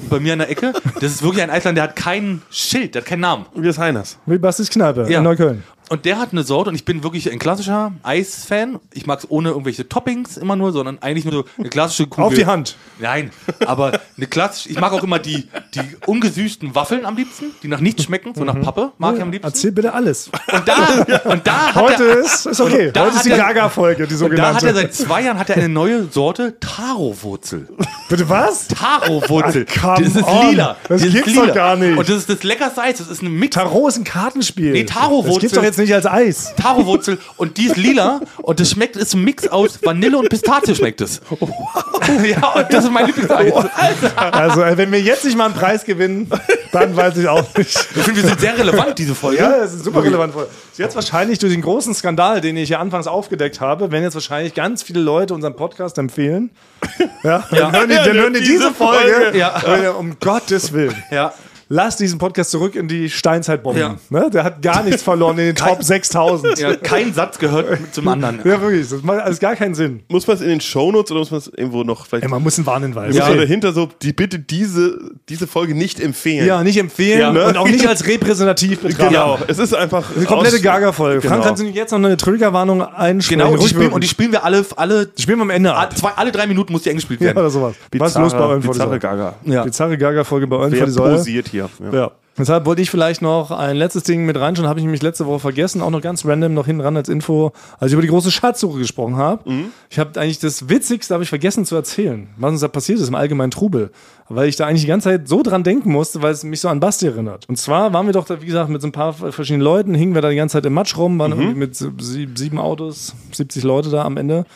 [0.09, 0.73] bei mir an der Ecke,
[1.03, 3.45] das ist wirklich ein Eisladen, der hat kein Schild, der hat keinen Namen.
[3.55, 4.17] Wie ist Heiners?
[4.25, 5.19] Wie Bastis Kneipe Ja.
[5.19, 5.63] in Neukölln.
[5.93, 8.79] Und der hat eine Sorte und ich bin wirklich ein klassischer Eis-Fan.
[8.95, 12.27] Ich mag es ohne irgendwelche Toppings immer nur, sondern eigentlich nur so eine klassische Kugel.
[12.27, 12.77] Auf die Hand.
[13.01, 13.33] Nein,
[13.67, 17.81] aber eine klassische, ich mag auch immer die, die ungesüßten Waffeln am liebsten, die nach
[17.81, 19.49] nichts schmecken, so nach Pappe, mag ich am liebsten.
[19.49, 20.31] Erzähl bitte alles.
[20.53, 22.93] Und da, und da hat Heute er, ist, ist okay.
[22.97, 24.67] Heute ist die Gaga-Folge, die und da hat sogenannte.
[24.69, 27.69] er seit zwei Jahren hat er eine neue Sorte Taro-Wurzel.
[28.09, 28.69] Bitte was?
[28.69, 29.67] Taro-Wurzel.
[29.67, 30.51] Come das ist on.
[30.51, 30.77] lila.
[30.89, 31.99] Das ist gibt's doch gar nicht.
[31.99, 32.99] Und das ist das leckerste Eis.
[32.99, 33.57] Das ist eine Mix.
[33.57, 34.71] Tarot ist ein Kartenspiel.
[34.71, 35.33] Nee, Taro-Wurzel.
[35.33, 36.55] Das gibt's doch jetzt nicht als Eis.
[36.57, 40.75] Taro-Wurzel und die ist lila und das schmeckt, ist ein Mix aus Vanille und Pistazie
[40.75, 41.21] schmeckt es.
[42.25, 43.53] ja, und das ist mein Lieblingseis.
[44.17, 46.31] Also, äh, wenn wir jetzt nicht mal einen Preis gewinnen,
[46.73, 47.75] dann weiß ich auch nicht.
[47.97, 49.39] Ich finde, wir sind sehr relevant, diese Folge.
[49.43, 50.35] Ja, das ist super relevant.
[50.77, 54.55] Jetzt wahrscheinlich durch den großen Skandal, den ich ja anfangs aufgedeckt habe, werden jetzt wahrscheinlich
[54.55, 56.51] ganz viele Leute unseren Podcast empfehlen.
[57.23, 59.37] Ja, dann hören die, dann hören die diese Folge.
[59.37, 59.61] Ja.
[59.83, 59.91] Ja.
[59.93, 60.95] Um Gottes Willen.
[61.11, 61.35] Ja.
[61.73, 63.81] Lass diesen Podcast zurück in die Steinzeitbomben.
[63.81, 63.95] Ja.
[64.09, 64.29] Ne?
[64.33, 66.59] Der hat gar nichts verloren in den Top 6000.
[66.59, 68.41] ja, kein Satz gehört zum anderen.
[68.43, 68.89] Ja, wirklich.
[68.91, 70.01] Das macht alles gar keinen Sinn.
[70.09, 72.25] Muss man es in den Shownotes oder muss man es irgendwo noch vielleicht.
[72.25, 73.15] Ey, man muss einen Warnhinweis.
[73.15, 73.29] Ja.
[73.29, 74.99] man dahinter so, die bitte diese,
[75.29, 76.45] diese Folge nicht empfehlen.
[76.45, 77.45] Ja, nicht empfehlen Ja, ne?
[77.47, 79.11] und auch nicht als repräsentativ betrachten.
[79.15, 79.39] Genau.
[79.47, 80.11] Es ist einfach.
[80.17, 81.21] Eine komplette Gaga-Folge.
[81.21, 81.45] Frank, Genau.
[81.47, 83.39] kannst du nicht jetzt noch eine Triggerwarnung einsprechen?
[83.43, 85.73] Genau, und die, spielen, und die spielen wir alle, alle, Die spielen wir am Ende
[85.73, 85.97] ab.
[85.97, 87.39] zwei, alle drei Minuten muss die eingespielt Ja, werden.
[87.39, 87.77] oder sowas.
[87.97, 88.99] Was ist los bei euren Bizarre?
[88.99, 89.35] Gaga.
[89.45, 89.63] Ja.
[89.63, 91.60] Bizarre Gaga-Folge bei euren Wer posiert hier?
[91.61, 91.93] Ja.
[91.93, 92.11] Ja.
[92.39, 95.41] Deshalb wollte ich vielleicht noch ein letztes Ding mit reinschauen, habe ich nämlich letzte Woche
[95.41, 98.31] vergessen, auch noch ganz random noch hinten ran als Info, als ich über die große
[98.31, 99.51] Schatzsuche gesprochen habe.
[99.51, 99.65] Mhm.
[99.91, 103.09] Ich habe eigentlich das Witzigste habe ich vergessen zu erzählen, was uns da passiert ist
[103.09, 103.91] im allgemeinen Trubel,
[104.31, 106.69] weil ich da eigentlich die ganze Zeit so dran denken musste, weil es mich so
[106.69, 107.47] an Basti erinnert.
[107.49, 110.15] Und zwar waren wir doch da, wie gesagt, mit so ein paar verschiedenen Leuten, hingen
[110.15, 111.41] wir da die ganze Zeit im Matsch rum, waren Mhm.
[111.41, 114.47] irgendwie mit sieb- sieben Autos, 70 Leute da am Ende.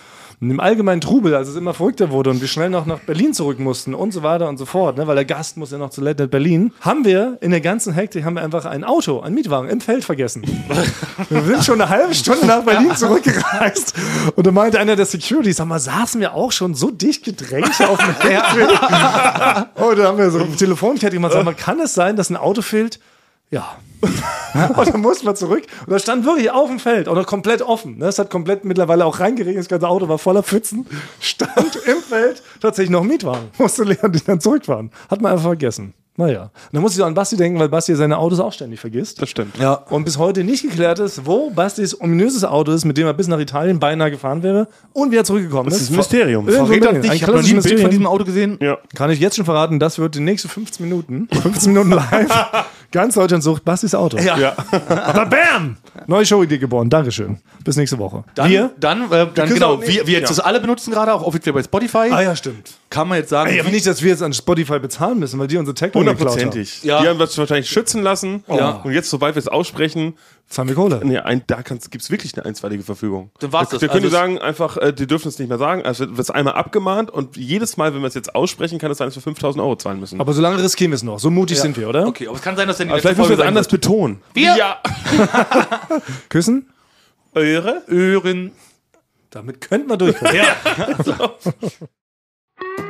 [0.44, 3.32] Und im allgemeinen Trubel, als es immer verrückter wurde und wir schnell noch nach Berlin
[3.32, 5.88] zurück mussten und so weiter und so fort, ne, weil der Gast muss ja noch
[5.88, 9.20] zu Late Night Berlin, haben wir in der ganzen Hektik haben wir einfach ein Auto,
[9.20, 10.42] ein Mietwagen im Feld vergessen.
[11.30, 13.94] wir sind schon eine halbe Stunde nach Berlin zurückgereist
[14.36, 17.80] und da meinte einer der Securities, sag mal, saßen wir auch schon so dicht gedrängt
[17.80, 18.68] auf dem Heckfeld?
[18.68, 22.36] und da haben wir so eine Telefonkette gemacht, sag mal, kann es sein, dass ein
[22.36, 23.00] Auto fehlt?
[23.54, 23.76] Ja.
[24.76, 25.62] und dann mussten wir zurück.
[25.86, 27.98] Und da stand wirklich auf dem Feld, auch noch komplett offen.
[27.98, 28.06] Ne?
[28.06, 30.86] Es hat komplett mittlerweile auch reingeregnet, das ganze Auto war voller Pfützen.
[31.20, 33.46] Stand im Feld tatsächlich noch ein Mietwagen.
[33.58, 34.90] Musste leer und dann zurückfahren.
[35.08, 35.94] Hat man einfach vergessen.
[36.16, 36.42] Naja.
[36.42, 39.20] Und dann muss ich auch an Basti denken, weil Basti seine Autos auch ständig vergisst.
[39.20, 39.58] Das stimmt.
[39.58, 39.72] Ja.
[39.74, 43.26] Und bis heute nicht geklärt ist, wo Bastis ominöses Auto ist, mit dem er bis
[43.26, 45.84] nach Italien beinahe gefahren wäre und wieder zurückgekommen Das ist.
[45.84, 46.48] ist ein Mysterium.
[46.48, 47.00] Irgendwo Verrät in das Berlin.
[47.02, 47.10] nicht?
[47.10, 48.58] Ein Ich habe noch nie ein Bild von diesem Auto gesehen.
[48.60, 48.78] Ja.
[48.94, 52.30] Kann ich jetzt schon verraten, das wird die nächsten 15 Minuten, 15 Minuten live
[52.94, 54.18] Ganz Deutschland sucht Bastis Auto.
[54.18, 54.38] Ja.
[54.38, 54.54] Ja.
[54.88, 55.76] Aber bam!
[56.06, 56.88] Neue Show-Idee geboren.
[56.88, 57.38] Dankeschön.
[57.64, 58.22] Bis nächste Woche.
[58.36, 58.70] Dann, Wir?
[58.78, 60.36] dann, äh, dann können genau, nicht- wir, wir jetzt Ja.
[60.36, 62.08] das alle benutzen gerade, auch offiziell bei Spotify.
[62.12, 62.70] Ah ja, stimmt.
[62.90, 65.48] Kann man jetzt sagen, Ey, aber nicht, dass wir jetzt an Spotify bezahlen müssen, weil
[65.48, 66.08] die unsere Technik haben.
[66.08, 66.84] Hundertprozentig.
[66.84, 67.02] Ja.
[67.02, 68.44] Die haben wir wahrscheinlich schützen lassen.
[68.46, 68.80] Ja.
[68.84, 70.14] Und jetzt, sobald wir es aussprechen,
[70.48, 71.00] Zahlen wir Kohle.
[71.04, 73.30] nee, ein, da gibt es wirklich eine einstweilige Verfügung.
[73.40, 73.80] Dann war's wir, das.
[73.82, 75.82] Wir können Also sagen, einfach, äh, die dürfen es nicht mehr sagen.
[75.82, 78.98] Also wird es einmal abgemahnt und jedes Mal, wenn wir es jetzt aussprechen, kann es
[78.98, 80.20] sein, dass wir 5000 Euro zahlen müssen.
[80.20, 81.18] Aber solange riskieren wir es noch.
[81.18, 82.06] So mutig sind wir, oder?
[82.06, 83.72] Okay, aber es kann sein, dass dann die Aber vielleicht müssen wir es anders sein
[83.80, 84.20] betonen.
[84.34, 84.80] Wir- Ja.
[86.28, 86.70] Küssen?
[87.34, 87.82] Eure?
[87.86, 87.88] wird.
[87.88, 88.52] Öhren.
[89.30, 90.36] Damit könnten wir durchkommen.